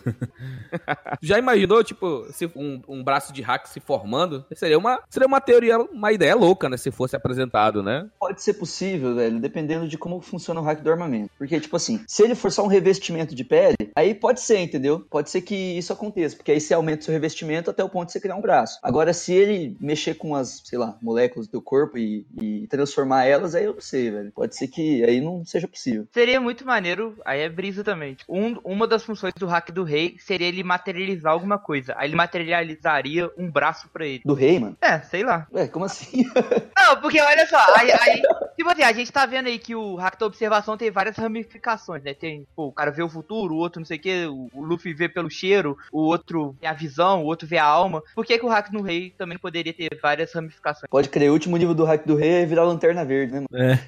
[1.20, 4.44] Já imaginou, tipo, se um, um braço de hack se formando?
[4.54, 6.76] Seria uma, seria uma teoria, uma ideia louca, né?
[6.76, 8.08] Se fosse apresentado, né?
[8.18, 11.30] Pode ser possível, velho, dependendo de como funciona o hack do armamento.
[11.38, 15.00] Porque, tipo assim, se ele for só um revestimento de pele, aí pode ser, entendeu?
[15.10, 18.06] Pode ser que isso aconteça, porque aí você aumenta o seu revestimento até o ponto
[18.06, 18.78] de você criar um braço.
[18.82, 23.24] Agora, se ele mexer com as, sei lá, moléculas do teu corpo e, e transformar
[23.24, 24.32] elas, aí eu não sei, velho.
[24.32, 26.06] Pode ser que aí não seja possível.
[26.12, 28.14] Seria muito maneiro, aí é brisa também.
[28.14, 31.94] Tipo, um- uma das funções do hack do rei seria ele materializar alguma coisa.
[31.96, 34.22] Aí ele materializaria um braço pra ele.
[34.24, 34.69] Do rei, mano.
[34.80, 35.46] É, sei lá.
[35.52, 36.24] Ué, como assim?
[36.76, 38.22] Não, porque olha só, aí, aí
[38.56, 42.02] tipo assim, a gente tá vendo aí que o hack da observação tem várias ramificações,
[42.02, 42.14] né?
[42.14, 44.64] Tem, pô, o cara vê o futuro, o outro não sei o que, o, o
[44.64, 48.02] Luffy vê pelo cheiro, o outro vê a visão, o outro vê a alma.
[48.14, 50.88] Por que, que o hack no rei também poderia ter várias ramificações?
[50.90, 53.64] Pode crer, o último nível do hack do rei é virar lanterna verde, né, mano?
[53.64, 53.78] É.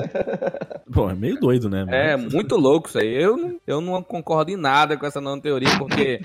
[0.92, 1.84] Pô, é meio doido, né?
[1.84, 1.94] mano?
[1.94, 3.14] É muito louco isso aí.
[3.22, 6.20] Eu, não- eu não concordo em nada com essa não teoria, porque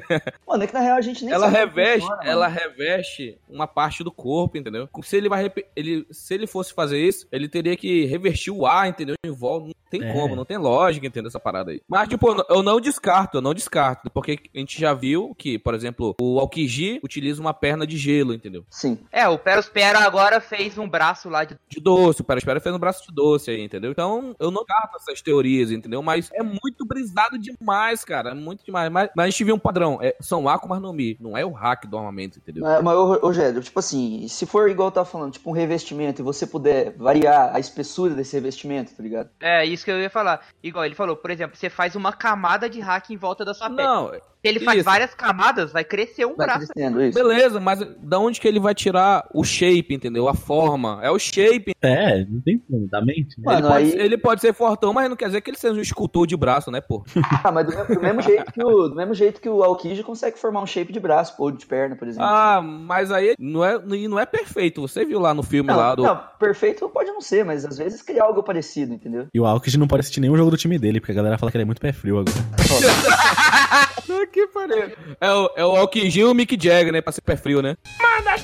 [0.46, 2.30] Mano, é que na real a gente nem ela reveste, funciona, mano.
[2.30, 4.88] ela reveste uma parte do corpo, entendeu?
[5.02, 8.88] Se ele vai ele se ele fosse fazer isso, ele teria que revertir o ar,
[8.88, 9.14] entendeu?
[9.24, 10.12] Em volta, não tem É.
[10.12, 11.80] como, não tem lógica, entendeu essa parada aí.
[11.88, 15.74] Mas tipo, eu não- descarto, eu não descarto, porque a gente já viu que, por
[15.74, 18.64] exemplo, o Aokiji utiliza uma perna de gelo, entendeu?
[18.70, 18.98] Sim.
[19.12, 21.56] É, o Perospero agora fez um braço lá de.
[21.68, 23.90] De doce, o Perospero fez um braço de doce aí, entendeu?
[23.90, 26.02] Então, eu não descarto essas teorias, entendeu?
[26.02, 28.90] Mas é muito brisado demais, cara, é muito demais.
[28.90, 31.50] Mas, mas a gente viu um padrão, é, são Akumas no Mi, não é o
[31.50, 32.62] hack do armamento, entendeu?
[32.62, 36.20] Mas, mas ô, Rogério, tipo assim, se for igual eu tava falando, tipo um revestimento,
[36.20, 39.30] e você puder variar a espessura desse revestimento, tá ligado?
[39.40, 40.46] É, isso que eu ia falar.
[40.62, 43.70] Igual ele falou, por exemplo, você faz uma camada de hack em volta da sua
[43.70, 43.82] pele.
[43.82, 44.84] Não, Se ele faz isso.
[44.84, 46.66] várias camadas, vai crescer um Vai braço.
[46.68, 47.18] crescendo isso.
[47.18, 50.28] Beleza, mas da onde que ele vai tirar o shape, entendeu?
[50.28, 50.98] A forma.
[51.02, 51.74] É o shape.
[51.82, 53.38] É, não tem como, da mente.
[53.38, 53.44] né?
[53.44, 55.58] Mano, ele, pode, aí- ser- ele pode ser fortão, mas não quer dizer que ele
[55.58, 57.04] seja um escultor de braço, né, pô?
[57.44, 60.02] Ah, mas do mesmo, do mesmo jeito que o, do mesmo jeito que o Aokiji
[60.02, 62.28] consegue formar um shape de braço ou de perna, por exemplo.
[62.28, 64.80] Ah, mas aí não é, não é perfeito.
[64.82, 66.02] Você viu lá no filme não, lá do.
[66.02, 69.26] não, perfeito pode não ser, mas às vezes cria algo parecido, entendeu?
[69.34, 71.50] E o Alkid não pode assistir nenhum jogo do time dele, porque a galera fala
[71.50, 72.36] que ele é muito pé frio agora.
[74.32, 74.92] Que pariu.
[75.20, 77.00] É o, é o Alquinjinho e o Mick Jagger, né?
[77.00, 77.76] Pra ser pé frio, né?
[78.00, 78.38] Manda a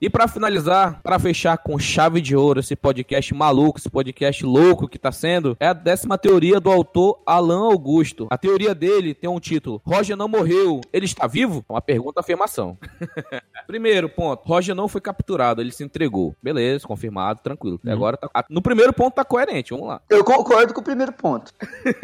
[0.00, 4.86] E pra finalizar, pra fechar com chave de ouro esse podcast maluco, esse podcast louco
[4.86, 8.26] que tá sendo, é a décima teoria do autor Alan Augusto.
[8.30, 11.64] A teoria dele tem um título: Roger não morreu, ele está vivo?
[11.68, 12.76] Uma pergunta, afirmação.
[13.66, 16.34] Primeiro ponto: Roger não foi capturado, ele se entregou.
[16.42, 17.80] Beleza, confirmado, tranquilo.
[17.82, 18.28] Até agora tá.
[18.50, 20.00] No primeiro ponto tá coerente, vamos lá.
[20.10, 21.52] Eu concordo com o primeiro ponto.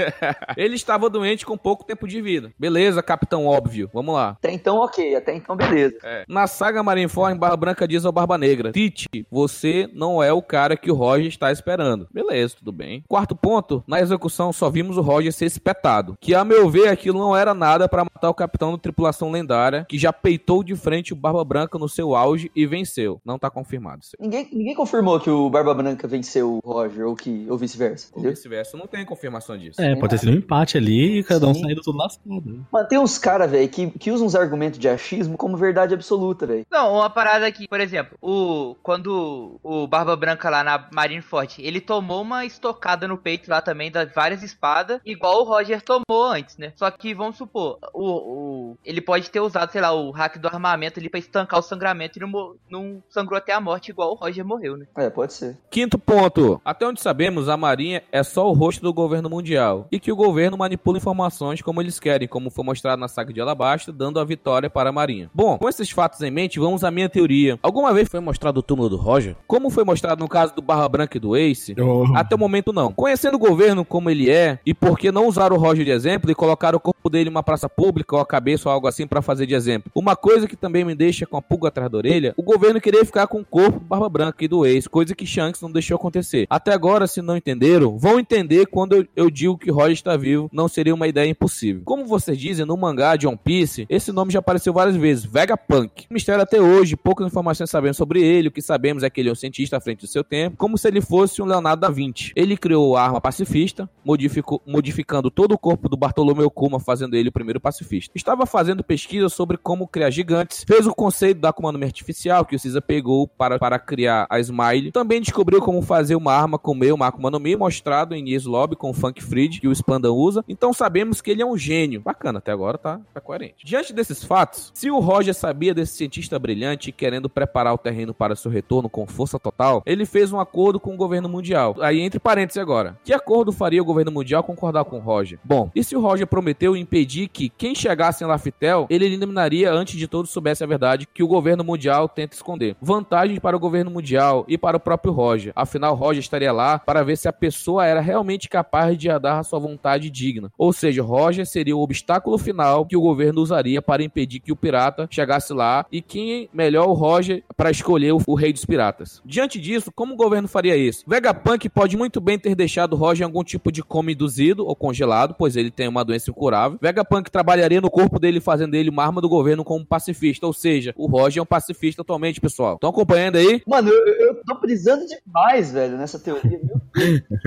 [0.56, 2.52] Ele estava doente com pouco tempo de vida.
[2.58, 3.90] Beleza, capitão óbvio.
[3.92, 4.30] Vamos lá.
[4.30, 5.98] Até então, ok, até então, beleza.
[6.28, 10.76] Na saga Marineford, Barra Branca diz ao Barba Negra: Tite, você não é o cara
[10.76, 12.08] que o Roger está esperando.
[12.12, 13.04] Beleza, tudo bem.
[13.08, 16.16] Quarto ponto: na execução só vimos o Roger ser espetado.
[16.20, 19.86] Que a meu ver, aquilo não era nada para matar o capitão da tripulação lendária,
[19.88, 23.20] que já peitou de frente o Barba Branca no seu auge e venceu.
[23.24, 24.02] Não tá confirmado.
[24.18, 28.22] Ninguém, ninguém confirmou que o Barba Branca venceu o Roger ou, que, ou vice-versa, Ou
[28.22, 29.80] vice-versa, não tem confirmação disso.
[29.80, 31.62] É, pode ter sido um empate ali e cada um Sim.
[31.62, 32.66] saindo tudo lascado.
[32.70, 36.46] Mano, tem uns caras, velho, que, que usam uns argumentos de achismo como verdade absoluta,
[36.46, 36.66] velho.
[36.70, 41.80] Não, uma parada que por exemplo, o quando o Barba Branca lá na Marineford, ele
[41.80, 46.58] tomou uma estocada no peito lá também das várias espadas, igual o Roger tomou antes,
[46.58, 46.74] né?
[46.76, 50.48] Só que vamos supor, o, o ele pode ter usado, sei lá, o hack do
[50.48, 54.16] armamento ali pra estancar o sangramento e não, não sangrou até a morte igual o
[54.16, 54.84] Roger morreu, né?
[54.98, 55.56] É, pode ser.
[55.70, 56.60] Quinto ponto.
[56.62, 59.88] Até onde sabemos, a Marinha é só o rosto do governo mundial.
[59.90, 63.40] E que o governo manipula informações como eles querem, como foi mostrado na saga de
[63.40, 65.30] Alabasta, dando a vitória para a Marinha.
[65.32, 67.61] Bom, com esses fatos em mente, vamos à minha teoria.
[67.62, 69.36] Alguma vez foi mostrado o túmulo do Roger?
[69.46, 71.76] Como foi mostrado no caso do Barra Branca e do Ace?
[71.80, 72.04] Oh.
[72.16, 72.92] Até o momento não.
[72.92, 76.28] Conhecendo o governo como ele é, e por que não usar o Roger de exemplo
[76.28, 79.06] e colocar o corpo dele em uma praça pública ou a cabeça ou algo assim
[79.06, 79.92] pra fazer de exemplo?
[79.94, 83.04] Uma coisa que também me deixa com a pulga atrás da orelha, o governo querer
[83.04, 85.94] ficar com o corpo do Barba Branca e do Ace, coisa que Shanks não deixou
[85.94, 86.48] acontecer.
[86.50, 90.50] Até agora, se não entenderam, vão entender quando eu, eu digo que Roger está vivo,
[90.52, 91.82] não seria uma ideia impossível.
[91.84, 96.06] Como vocês dizem, no mangá de One Piece, esse nome já apareceu várias vezes, Vegapunk.
[96.10, 99.32] Mistério até hoje, poucas informações sabemos sobre ele, o que sabemos é que ele é
[99.32, 102.32] um cientista à frente do seu tempo, como se ele fosse um Leonardo da Vinci.
[102.34, 107.32] Ele criou a arma pacifista, modificando todo o corpo do Bartolomeu Kuma, fazendo ele o
[107.32, 108.12] primeiro pacifista.
[108.14, 112.60] Estava fazendo pesquisa sobre como criar gigantes, fez o conceito da Mi artificial, que o
[112.60, 114.92] Caesar pegou para, para criar a Smile.
[114.92, 118.44] Também descobriu como fazer uma arma com meio uma Akuma no Mi, mostrado em Yes
[118.44, 120.44] Lobby com o Funk Fried, que o Spandan usa.
[120.48, 122.00] Então sabemos que ele é um gênio.
[122.00, 123.64] Bacana, até agora tá, tá coerente.
[123.64, 128.36] Diante desses fatos, se o Roger sabia desse cientista brilhante querendo preparar o terreno para
[128.36, 131.76] seu retorno com força total, ele fez um acordo com o governo mundial.
[131.80, 135.38] Aí, entre parênteses agora, que acordo faria o governo mundial concordar com Roger?
[135.44, 139.98] Bom, e se o Roger prometeu impedir que quem chegasse em Laftel, ele eliminaria antes
[139.98, 142.76] de todos soubesse a verdade que o governo mundial tenta esconder.
[142.80, 145.52] Vantagens para o governo mundial e para o próprio Roger.
[145.56, 149.42] Afinal, Roger estaria lá para ver se a pessoa era realmente capaz de dar a
[149.42, 150.50] sua vontade digna.
[150.56, 154.56] Ou seja, Roger seria o obstáculo final que o governo usaria para impedir que o
[154.56, 159.20] pirata chegasse lá e quem melhor o Roger para escolher o, o rei dos piratas.
[159.24, 161.04] Diante disso, como o governo faria isso?
[161.06, 165.34] Vegapunk pode muito bem ter deixado Roger em algum tipo de coma induzido ou congelado,
[165.38, 166.78] pois ele tem uma doença incurável.
[166.80, 170.94] Vegapunk trabalharia no corpo dele fazendo ele uma arma do governo como pacifista, ou seja,
[170.96, 172.74] o Roger é um pacifista atualmente, pessoal.
[172.74, 173.62] Estão acompanhando aí?
[173.66, 176.60] Mano, eu, eu tô brisando demais, velho, nessa teoria.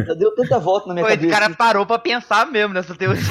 [0.08, 1.40] Já deu tanta volta na minha Pô, esse cabeça.
[1.40, 3.22] cara parou pra pensar mesmo nessa teoria.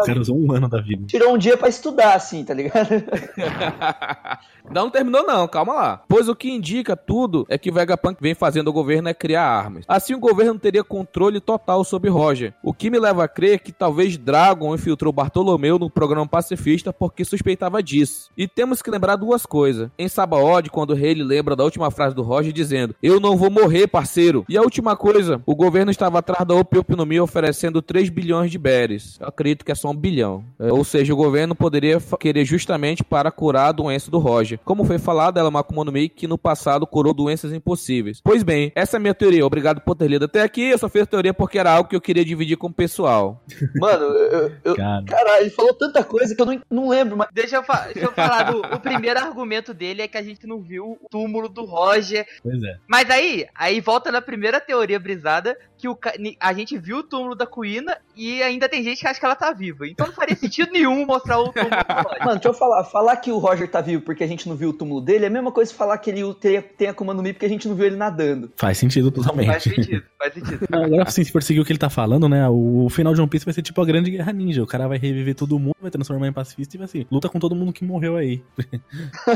[0.00, 1.04] O cara usou um ano da vida.
[1.06, 2.88] Tirou um dia pra estudar, assim, tá ligado?
[4.70, 6.02] Não terminou não, calma lá.
[6.08, 9.84] Pois o que indica tudo é que Vegapunk vem fazendo o governo é criar armas.
[9.86, 12.54] Assim o governo teria controle total sobre Roger.
[12.62, 17.24] O que me leva a crer que talvez Dragon infiltrou Bartolomeu no programa pacifista porque
[17.24, 18.30] suspeitava disso.
[18.36, 19.90] E temos que lembrar duas coisas.
[19.98, 23.50] Em Sabaody, quando o rei lembra da última frase do Roger dizendo Eu não vou
[23.50, 24.44] morrer, parceiro.
[24.48, 29.18] E a última coisa, o governo estava atrás da Opiopinomia oferecendo 3 bilhões de berries.
[29.20, 30.44] Eu acredito que é só um bilhão.
[30.58, 34.60] É, ou seja, o governo poderia querer justamente para curar a doença do Roger.
[34.64, 38.20] Como foi falado, é uma Akuma no Mi que no passado curou doenças impossíveis.
[38.22, 39.44] Pois bem, essa é a minha teoria.
[39.46, 40.62] Obrigado por ter lido até aqui.
[40.70, 43.42] Eu só fiz a teoria porque era algo que eu queria dividir com o pessoal.
[43.76, 47.28] Mano, eu, eu, Cara, Caralho, ele falou tanta coisa que eu não, não lembro, mas.
[47.32, 50.46] Deixa eu, fa- deixa eu falar do o primeiro argumento dele é que a gente
[50.46, 52.26] não viu o túmulo do Roger.
[52.42, 52.76] pois é.
[52.88, 55.98] Mas aí, aí volta na primeira teoria brisada que o,
[56.38, 59.34] a gente viu o túmulo da Kuina e ainda tem gente que acha que ela
[59.34, 59.86] tá viva.
[59.86, 62.18] Então não faria sentido nenhum mostrar o túmulo do Roger.
[62.20, 62.84] Mano, deixa eu falar.
[62.84, 65.28] Falar que o Roger tá vivo porque a gente não viu o túmulo dele é
[65.28, 67.66] a mesma coisa que falar que ele tem, tem Akuma no Mi porque a gente
[67.66, 68.52] não viu ele nadando.
[68.56, 69.46] Faz sentido totalmente.
[69.46, 70.66] Faz sentido, faz sentido.
[70.70, 72.48] Agora, assim, se for seguir o que ele tá falando, né?
[72.48, 74.62] O final de One Piece vai ser tipo a grande guerra ninja.
[74.62, 77.38] O cara vai reviver todo mundo, vai transformar em pacifista e vai assim, luta com
[77.38, 78.42] todo mundo que morreu aí.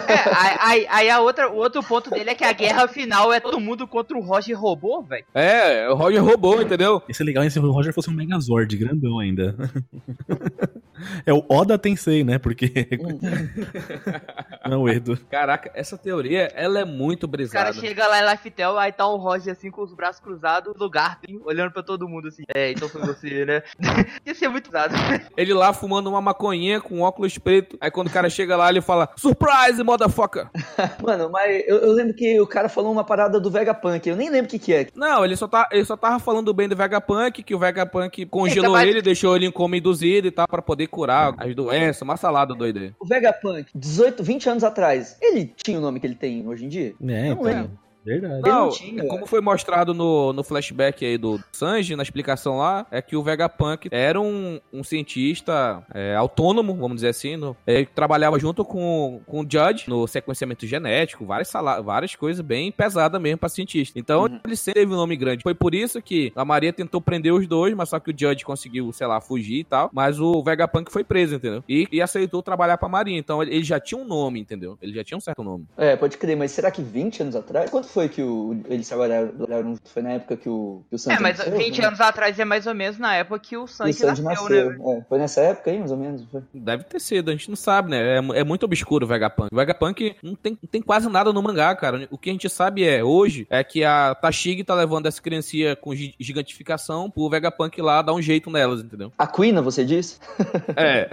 [0.07, 3.33] É, aí, aí, aí a outra, o outro ponto dele é que a guerra final
[3.33, 5.25] é todo mundo contra o Roger robô, velho.
[5.35, 7.03] É, o Roger roubou, entendeu?
[7.09, 9.57] Ia ser legal se o Roger fosse um Megazord, grandão ainda.
[11.27, 12.39] é o Oda Tensei, né?
[12.39, 12.73] Porque.
[14.69, 15.19] Não, o Edo.
[15.31, 17.73] Caraca, essa teoria, ela é muito O cara brisada.
[17.75, 21.41] chega lá em Lifetel, aí tá o Roger assim com os braços cruzados no Garpin,
[21.45, 22.45] olhando pra todo mundo assim.
[22.55, 23.63] É, então foi você, né?
[24.25, 24.95] Ia ser muito usado.
[25.37, 27.77] Ele lá fumando uma maconhinha com óculos preto.
[27.81, 30.49] Aí quando o cara chega lá, ele fala: Surprise, motherfucker!
[31.03, 34.09] Mano, mas eu, eu lembro que o cara falou uma parada do Vegapunk.
[34.09, 34.87] Eu nem lembro o que, que é.
[34.95, 38.77] Não, ele só, tá, ele só tava falando bem do Vegapunk, que o Vegapunk congelou
[38.79, 42.03] Ele tá ele, deixou ele em coma induzido e tal, pra poder curar as doenças.
[42.03, 42.93] Uma salada doida aí.
[43.01, 46.69] O Vegapunk, 18, 20 anos atrás, ele tinha o nome que ele tem hoje em
[46.69, 46.89] dia?
[46.91, 47.43] É, Não então.
[47.43, 47.84] lembro.
[48.05, 48.35] Verdade.
[48.35, 52.59] Ele Não, tinha, é como foi mostrado no, no flashback aí do Sanji, na explicação
[52.59, 57.57] lá, é que o Vegapunk era um, um cientista é, autônomo, vamos dizer assim, no,
[57.67, 61.51] que trabalhava junto com, com o Judge no sequenciamento genético, várias,
[61.85, 63.99] várias coisas bem pesadas mesmo pra cientista.
[63.99, 64.41] Então Uhum.
[64.45, 65.43] ele sempre teve um nome grande.
[65.43, 68.45] Foi por isso que a Maria tentou prender os dois, mas só que o Judge
[68.45, 69.91] conseguiu, sei lá, fugir e tal.
[69.93, 71.63] Mas o Vegapunk foi preso, entendeu?
[71.69, 73.19] E, e aceitou trabalhar pra Marinha.
[73.19, 74.79] Então ele, ele já tinha um nome, entendeu?
[74.81, 75.67] Ele já tinha um certo nome.
[75.77, 77.71] É, pode crer, mas será que 20 anos atrás?
[77.71, 79.29] Quanto foi que o, eles trabalharam?
[79.29, 81.87] trabalharam- Foi na época que o, que o Sanji É, mas nasceu, 20 né?
[81.87, 84.71] anos atrás é mais ou menos na época que o Sanji, o Sanji nasceu, nasceu.
[84.79, 84.99] né?
[84.99, 86.25] É, foi nessa época aí, mais ou menos?
[86.31, 86.43] Foi.
[86.53, 88.19] Deve ter sido, a gente não sabe, né?
[88.19, 89.49] É, é muito obscuro o Vegapunk.
[89.53, 92.07] O Vegapunk não tem, não tem quase nada no mangá, cara.
[92.11, 95.77] O que a gente sabe é, hoje, é que a Tashigi tá levando essa criancinha
[95.77, 99.13] com gi- gigantificação pro Vegapunk lá dar um jeito nelas, entendeu?
[99.17, 100.19] A Quina, você disse?
[100.77, 101.09] É.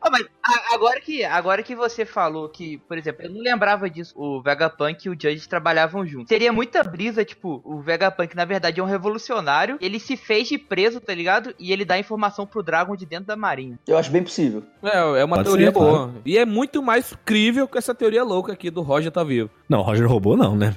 [0.00, 3.88] Ah, mas a- agora que, agora que você falou que, por exemplo, eu não lembrava
[3.88, 6.28] disso, o Vegapunk e o Judge trabalhavam juntos.
[6.28, 10.58] Seria muita brisa, tipo, o Vegapunk na verdade é um revolucionário, ele se fez de
[10.58, 11.54] preso, tá ligado?
[11.58, 13.78] E ele dá informação pro Dragon de dentro da marinha.
[13.86, 14.62] Eu acho bem possível.
[14.82, 16.14] É, é uma Pode teoria ser, boa.
[16.24, 19.50] E é muito mais crível que essa teoria louca aqui do Roger tá vivo.
[19.68, 20.74] Não, Roger roubou não, né?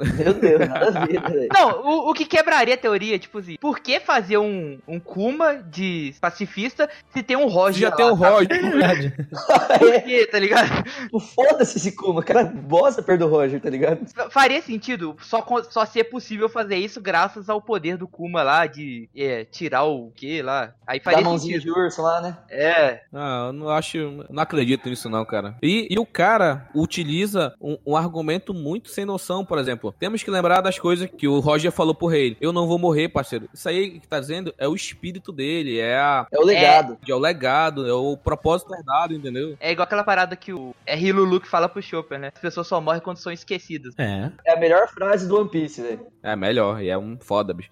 [0.00, 1.48] Meu Deus, nada a ver, velho.
[1.52, 5.56] Não, o, o que quebraria a teoria, tipo assim, por que fazer um, um Kuma
[5.56, 8.32] de pacifista se tem um Roger Já lá, tem o sabe?
[8.32, 8.62] Roger.
[8.72, 9.14] Verdade.
[9.78, 10.84] Por quê, tá ligado?
[11.34, 14.00] Foda-se esse Kuma, cara bosta perto do Roger, tá ligado?
[14.30, 19.08] Faria sentido só, só ser possível fazer isso graças ao poder do Kuma lá de
[19.14, 20.74] é, tirar o que lá.
[20.86, 21.74] Aí Dá faria a mãozinha sentido.
[21.74, 22.38] de urso lá, né?
[22.50, 23.02] É.
[23.12, 24.24] Ah, eu não acho.
[24.30, 25.56] Não acredito nisso, não, cara.
[25.62, 29.94] E, e o cara utiliza um, um argumento muito sem noção, por exemplo.
[29.98, 32.36] Temos que lembrar das coisas que o Roger falou pro rei.
[32.40, 33.48] Eu não vou morrer, parceiro.
[33.52, 36.26] Isso aí que tá dizendo é o espírito dele, é a.
[36.30, 36.98] É o legado.
[37.06, 39.56] É o legado, é o propósito herdado, entendeu?
[39.60, 42.32] É igual aquela parada que o é Hilulu que fala pro Chopper, né?
[42.34, 43.94] As pessoas só morrem quando são esquecidas.
[43.98, 44.30] É.
[44.52, 46.00] É a melhor frase do One Piece, velho.
[46.22, 47.70] É melhor, e é um foda, bicho.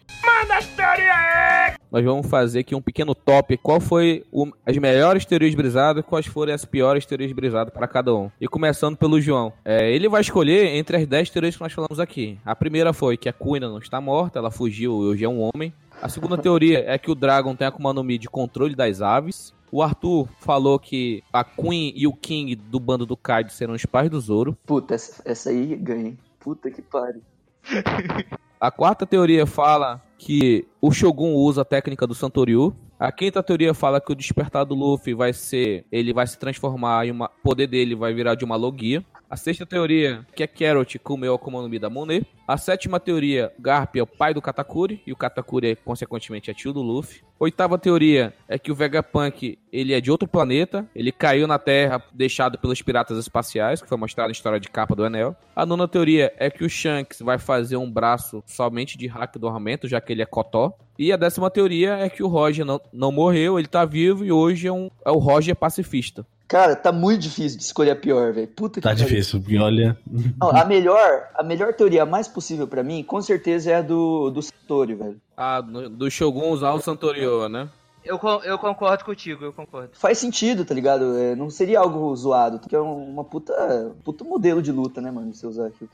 [1.92, 3.56] Nós vamos fazer aqui um pequeno top.
[3.58, 6.02] Qual foi o- as melhores teorias brisadas?
[6.06, 8.30] Quais foram as piores teorias brisadas para cada um?
[8.40, 9.52] E começando pelo João.
[9.64, 12.38] É, ele vai escolher entre as 10 teorias que nós falamos aqui.
[12.46, 15.40] A primeira foi que a Kuina não está morta, ela fugiu e hoje é um
[15.54, 15.72] homem.
[16.00, 19.02] A segunda teoria é que o Dragon tem a Akuma no Mi de controle das
[19.02, 19.52] aves.
[19.70, 23.84] O Arthur falou que a Queen e o King do bando do Kaido serão os
[23.84, 24.56] pais do Zoro.
[24.66, 26.16] Puta, essa, essa aí ganha?
[26.40, 27.22] Puta que pariu.
[28.60, 32.76] A quarta teoria fala que o Shogun usa a técnica do Santoryu.
[32.98, 35.86] A quinta teoria fala que o despertar do Luffy vai ser.
[35.90, 37.30] Ele vai se transformar em uma.
[37.38, 39.02] O poder dele vai virar de uma logia.
[39.30, 42.26] A sexta teoria, que é Carrot comeu a Akuma no Mi da Monet.
[42.48, 45.00] A sétima teoria, Garp é o pai do Katakuri.
[45.06, 47.22] E o Katakuri, é, consequentemente, é tio do Luffy.
[47.38, 50.84] Oitava teoria é que o Vegapunk, ele é de outro planeta.
[50.96, 54.96] Ele caiu na Terra, deixado pelos piratas espaciais, que foi mostrado na história de capa
[54.96, 55.36] do Enel.
[55.54, 59.46] A nona teoria é que o Shanks vai fazer um braço somente de hack do
[59.46, 60.76] armamento, já que ele é Kotó.
[60.98, 64.32] E a décima teoria é que o Roger não, não morreu, ele tá vivo e
[64.32, 66.26] hoje é, um, é o Roger pacifista.
[66.50, 68.48] Cara, tá muito difícil de escolher a pior, velho.
[68.48, 69.96] Puta que Tá difícil, porque olha.
[70.40, 74.30] Não, a melhor, a melhor teoria mais possível pra mim, com certeza é a do,
[74.30, 75.20] do Satori, velho.
[75.36, 77.68] Ah, do, Shogun usar o Santorio, né?
[78.04, 79.90] Eu, eu concordo contigo, eu concordo.
[79.92, 81.16] Faz sentido, tá ligado?
[81.16, 85.10] É, não seria algo zoado, porque é um- uma puta, puta modelo de luta, né,
[85.12, 85.90] mano, você usar aquilo.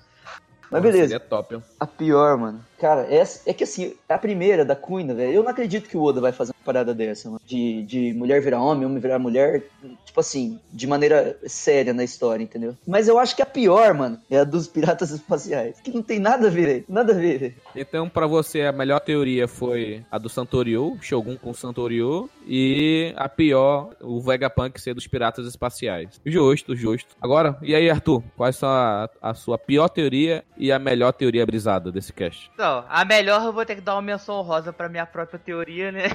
[0.71, 1.61] Mas beleza, Seria top, ó.
[1.79, 2.61] a pior, mano.
[2.79, 6.03] Cara, essa, é que assim, a primeira da Kuina, velho, eu não acredito que o
[6.03, 7.41] Oda vai fazer uma parada dessa, mano.
[7.45, 9.62] De, de mulher virar homem, homem virar mulher,
[10.05, 12.77] tipo assim, de maneira séria na história, entendeu?
[12.87, 15.81] Mas eu acho que a pior, mano, é a dos piratas espaciais.
[15.81, 16.85] Que não tem nada a ver, velho.
[16.89, 17.55] Nada a ver, velho.
[17.75, 23.29] Então, pra você, a melhor teoria foi a do Santorio, Shogun com Santorio, e a
[23.29, 26.21] pior, o Vegapunk ser dos piratas espaciais.
[26.25, 27.17] Justo, justo.
[27.21, 28.23] Agora, e aí, Arthur?
[28.37, 32.51] Quais são a, a sua pior teoria e a melhor teoria brisada desse cast?
[32.66, 35.92] Então, a melhor eu vou ter que dar uma menção honrosa pra minha própria teoria,
[35.92, 36.09] né?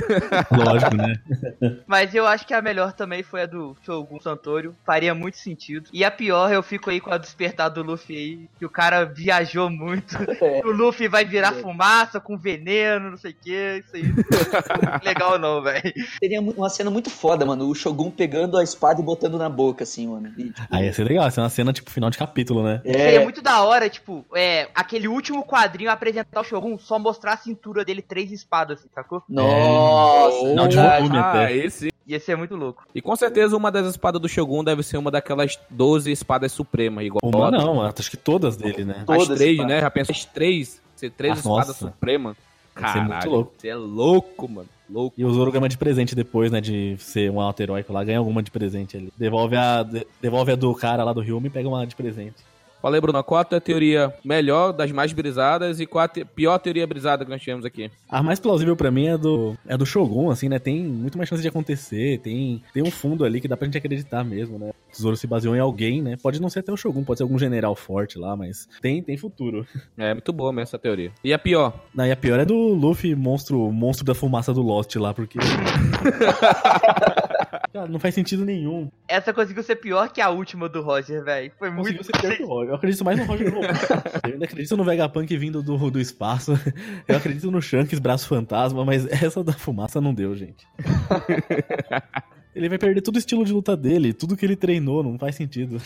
[0.50, 1.20] Lógico, né?
[1.86, 4.74] Mas eu acho que a melhor também foi a do Shogun Santorio.
[4.86, 5.90] Faria muito sentido.
[5.92, 8.48] E a pior eu fico aí com a despertar do Luffy aí.
[8.58, 10.16] Que o cara viajou muito.
[10.40, 10.60] É.
[10.64, 13.82] O Luffy vai virar fumaça com veneno, não sei o que.
[13.84, 15.92] Isso aí não é muito legal não, velho.
[16.20, 17.68] Seria uma cena muito foda, mano.
[17.68, 20.32] O Shogun pegando a espada e botando na boca, assim, mano.
[20.38, 22.80] E, tipo, Aí ia ser legal, ia ser uma cena tipo final de capítulo, né?
[22.84, 27.34] Seria é, muito da hora, tipo, é, aquele último quadrinho apresentar o Shogun, só mostrar
[27.34, 29.22] a cintura dele três espadas, assim, sacou?
[29.28, 31.56] Nossa, Final de volume ah, até.
[31.56, 31.92] esse.
[32.06, 32.84] Ia ser muito louco.
[32.94, 37.04] E com certeza uma das espadas do Shogun deve ser uma daquelas 12 espadas supremas,
[37.04, 39.00] igual Uma a- não, acho que todas dele, né?
[39.00, 39.74] As Todas três, espadas.
[39.74, 39.80] né?
[39.82, 40.80] Já pensou as três?
[40.96, 41.86] Ser três Ah, espadas nossa.
[41.86, 42.36] supremas?
[42.36, 43.52] Ser muito Caralho, louco.
[43.58, 44.68] Você é louco, mano.
[44.88, 45.14] Louco.
[45.20, 46.60] E o Zoro ganha uma de presente depois, né?
[46.62, 49.12] De ser um alto heróico lá, ganha alguma de presente ali.
[49.18, 52.36] Devolve a, de- devolve a do cara lá do Ryumi e pega uma de presente.
[52.80, 56.24] Fala aí, Bruno, qual a tua teoria melhor, das mais brisadas, e qual a te-
[56.24, 57.90] pior teoria brisada que nós tivemos aqui?
[58.08, 60.58] A mais plausível pra mim é do, é do Shogun, assim, né?
[60.58, 63.78] Tem muito mais chance de acontecer, tem, tem um fundo ali que dá pra gente
[63.78, 64.70] acreditar mesmo, né?
[64.70, 66.16] O tesouro se baseou em alguém, né?
[66.22, 69.16] Pode não ser até o Shogun, pode ser algum general forte lá, mas tem, tem
[69.16, 69.66] futuro.
[69.98, 71.10] É, muito boa mesmo essa teoria.
[71.24, 71.72] E a pior?
[71.92, 75.38] Não, e a pior é do Luffy, monstro, monstro da fumaça do Lost lá, porque.
[77.78, 78.90] Cara, não faz sentido nenhum.
[79.06, 81.52] Essa conseguiu ser pior que a última do Roger, velho.
[81.56, 81.96] Foi muito.
[81.96, 82.70] Conseguiu ser pior que o Roger.
[82.70, 83.68] Eu acredito mais no Roger Gold.
[84.26, 86.58] Eu ainda acredito no Vegapunk vindo do, do espaço.
[87.06, 90.66] Eu acredito no Shanks, braço fantasma, mas essa da fumaça não deu, gente.
[92.52, 95.36] Ele vai perder todo o estilo de luta dele, tudo que ele treinou, não faz
[95.36, 95.80] sentido.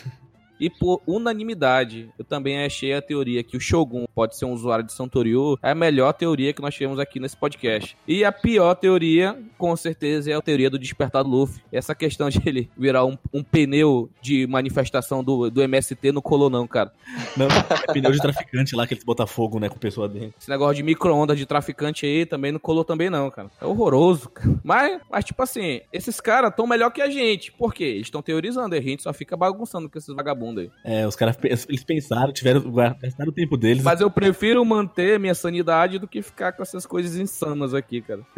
[0.63, 4.85] E por unanimidade, eu também achei a teoria que o Shogun pode ser um usuário
[4.85, 7.97] de Santoryu é a melhor teoria que nós tivemos aqui nesse podcast.
[8.07, 11.61] E a pior teoria, com certeza, é a teoria do despertar do Luffy.
[11.73, 16.49] Essa questão de ele virar um, um pneu de manifestação do, do MST não colou
[16.49, 16.93] não, cara.
[17.37, 20.35] Não, é pneu de traficante lá que eles botam fogo, né, com pessoa dentro.
[20.39, 23.51] Esse negócio de micro-ondas de traficante aí também não colou também não, cara.
[23.61, 24.61] É horroroso, cara.
[24.63, 27.51] Mas, mas tipo assim, esses caras estão melhor que a gente.
[27.51, 27.83] Por quê?
[27.83, 30.71] Eles estão teorizando, a gente só fica bagunçando com esses vagabundos aí.
[30.85, 31.37] É, os caras
[31.69, 33.83] eles pensaram, tiveram, gastaram o tempo deles.
[33.83, 38.23] Mas eu prefiro manter minha sanidade do que ficar com essas coisas insanas aqui, cara.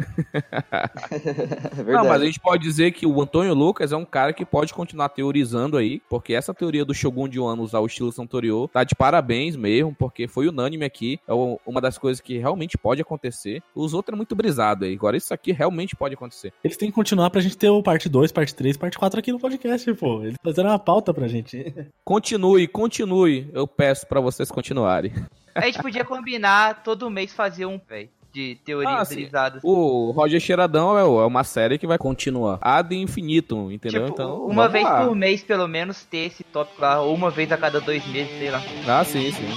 [1.15, 1.91] É verdade.
[1.91, 4.73] Não, mas a gente pode dizer que o Antônio Lucas é um cara que pode
[4.73, 8.83] continuar teorizando aí, porque essa teoria do Shogun de Wano usar o estilo Santorio tá
[8.83, 11.19] de parabéns mesmo, porque foi unânime aqui.
[11.27, 11.33] É
[11.65, 13.61] uma das coisas que realmente pode acontecer.
[13.73, 14.93] Os outros é muito brisado aí.
[14.93, 16.53] Agora isso aqui realmente pode acontecer.
[16.63, 19.31] Eles têm que continuar pra gente ter o parte 2, parte 3, parte 4 aqui
[19.31, 20.21] no podcast, pô.
[20.23, 21.73] Eles fizeram uma pauta pra gente.
[22.03, 23.49] Continue, continue.
[23.53, 25.11] Eu peço pra vocês continuarem.
[25.55, 28.09] A gente podia combinar todo mês fazer um, velho.
[28.33, 29.59] De teorias Ah.
[29.63, 32.59] O Roger Cheiradão é é uma série que vai continuar.
[32.61, 34.07] Ad infinitum, entendeu?
[34.07, 35.05] Tipo, então, uma vez lá.
[35.05, 38.37] por mês, pelo menos, ter esse tópico lá, ou uma vez a cada dois meses,
[38.37, 38.61] sei lá.
[38.85, 39.47] Ah, sim, sim.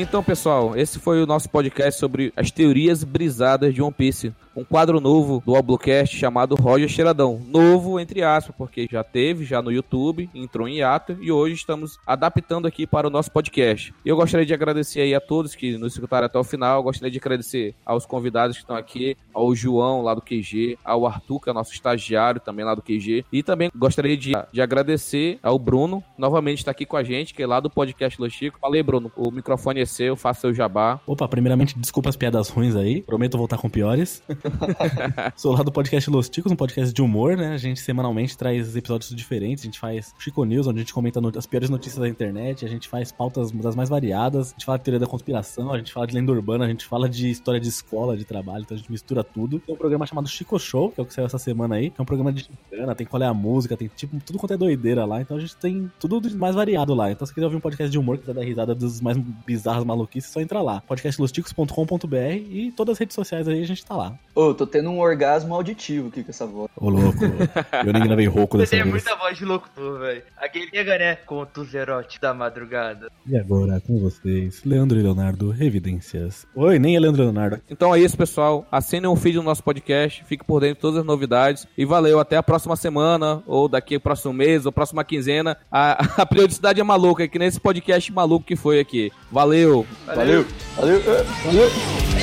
[0.00, 4.32] Então, pessoal, esse foi o nosso podcast sobre as teorias brisadas de One Piece.
[4.56, 7.40] Um quadro novo do Oblocast chamado Roger Cheiradão.
[7.46, 11.98] Novo, entre aspas, porque já teve, já no YouTube, entrou em hiato e hoje estamos
[12.04, 13.94] adaptando aqui para o nosso podcast.
[14.04, 16.82] Eu gostaria de agradecer aí a todos que nos escutaram até o final.
[16.82, 21.40] Gostaria de agradecer aos convidados que estão aqui, ao João lá do QG, ao Arthur,
[21.40, 23.24] que é nosso estagiário também lá do QG.
[23.32, 27.42] E também gostaria de, de agradecer ao Bruno, novamente está aqui com a gente, que
[27.42, 28.58] é lá do podcast Los Chico.
[28.60, 31.00] Falei, Bruno, o microfone é seu, faça seu jabá.
[31.06, 33.02] Opa, primeiramente, desculpa as piadas ruins aí.
[33.02, 34.22] Prometo voltar com piores.
[35.36, 37.52] Sou lá do podcast Los Ticos, um podcast de humor, né?
[37.52, 39.64] A gente semanalmente traz episódios diferentes.
[39.64, 42.64] A gente faz Chico News, onde a gente comenta as piores notícias da internet.
[42.64, 44.48] A gente faz pautas das mais variadas.
[44.48, 46.84] A gente fala de teoria da conspiração, a gente fala de lenda urbana, a gente
[46.84, 48.62] fala de história de escola, de trabalho.
[48.62, 49.58] Então a gente mistura tudo.
[49.60, 51.90] Tem um programa chamado Chico Show, que é o que saiu essa semana aí.
[51.90, 54.54] Que é um programa de gincana, tem qual é a música, tem tipo tudo quanto
[54.54, 55.20] é doideira lá.
[55.20, 57.10] Então a gente tem tudo mais variado lá.
[57.10, 59.16] Então se quiser ouvir um podcast de humor, quiser dar risada dos mais
[59.46, 60.80] bizarras maluquices, só entra lá.
[60.82, 62.16] podcastlosticos.com.br
[62.50, 64.18] e todas as redes sociais aí a gente tá lá.
[64.34, 66.70] Ô, tô tendo um orgasmo auditivo aqui com essa voz.
[66.76, 67.18] Ô, louco.
[67.84, 69.04] Eu nem gravei rouco Você dessa tem vez.
[69.04, 70.22] muita voz de locutor, velho.
[70.36, 71.16] Aquele chega, né?
[71.16, 73.10] Contos eróticos da madrugada.
[73.26, 76.46] E agora, com vocês, Leandro e Leonardo, Revidências.
[76.54, 77.60] Oi, nem é Leandro e Leonardo.
[77.68, 78.66] Então é isso, pessoal.
[78.70, 81.66] Assinem um feed no nosso podcast, fique por dentro de todas as novidades.
[81.76, 85.56] E valeu, até a próxima semana, ou daqui ao próximo mês, ou próxima quinzena.
[85.70, 89.10] A, a periodicidade é maluca, que nesse podcast maluco que foi aqui.
[89.30, 89.84] Valeu!
[90.06, 90.46] Valeu!
[90.76, 91.00] Valeu!
[91.44, 92.19] Valeu!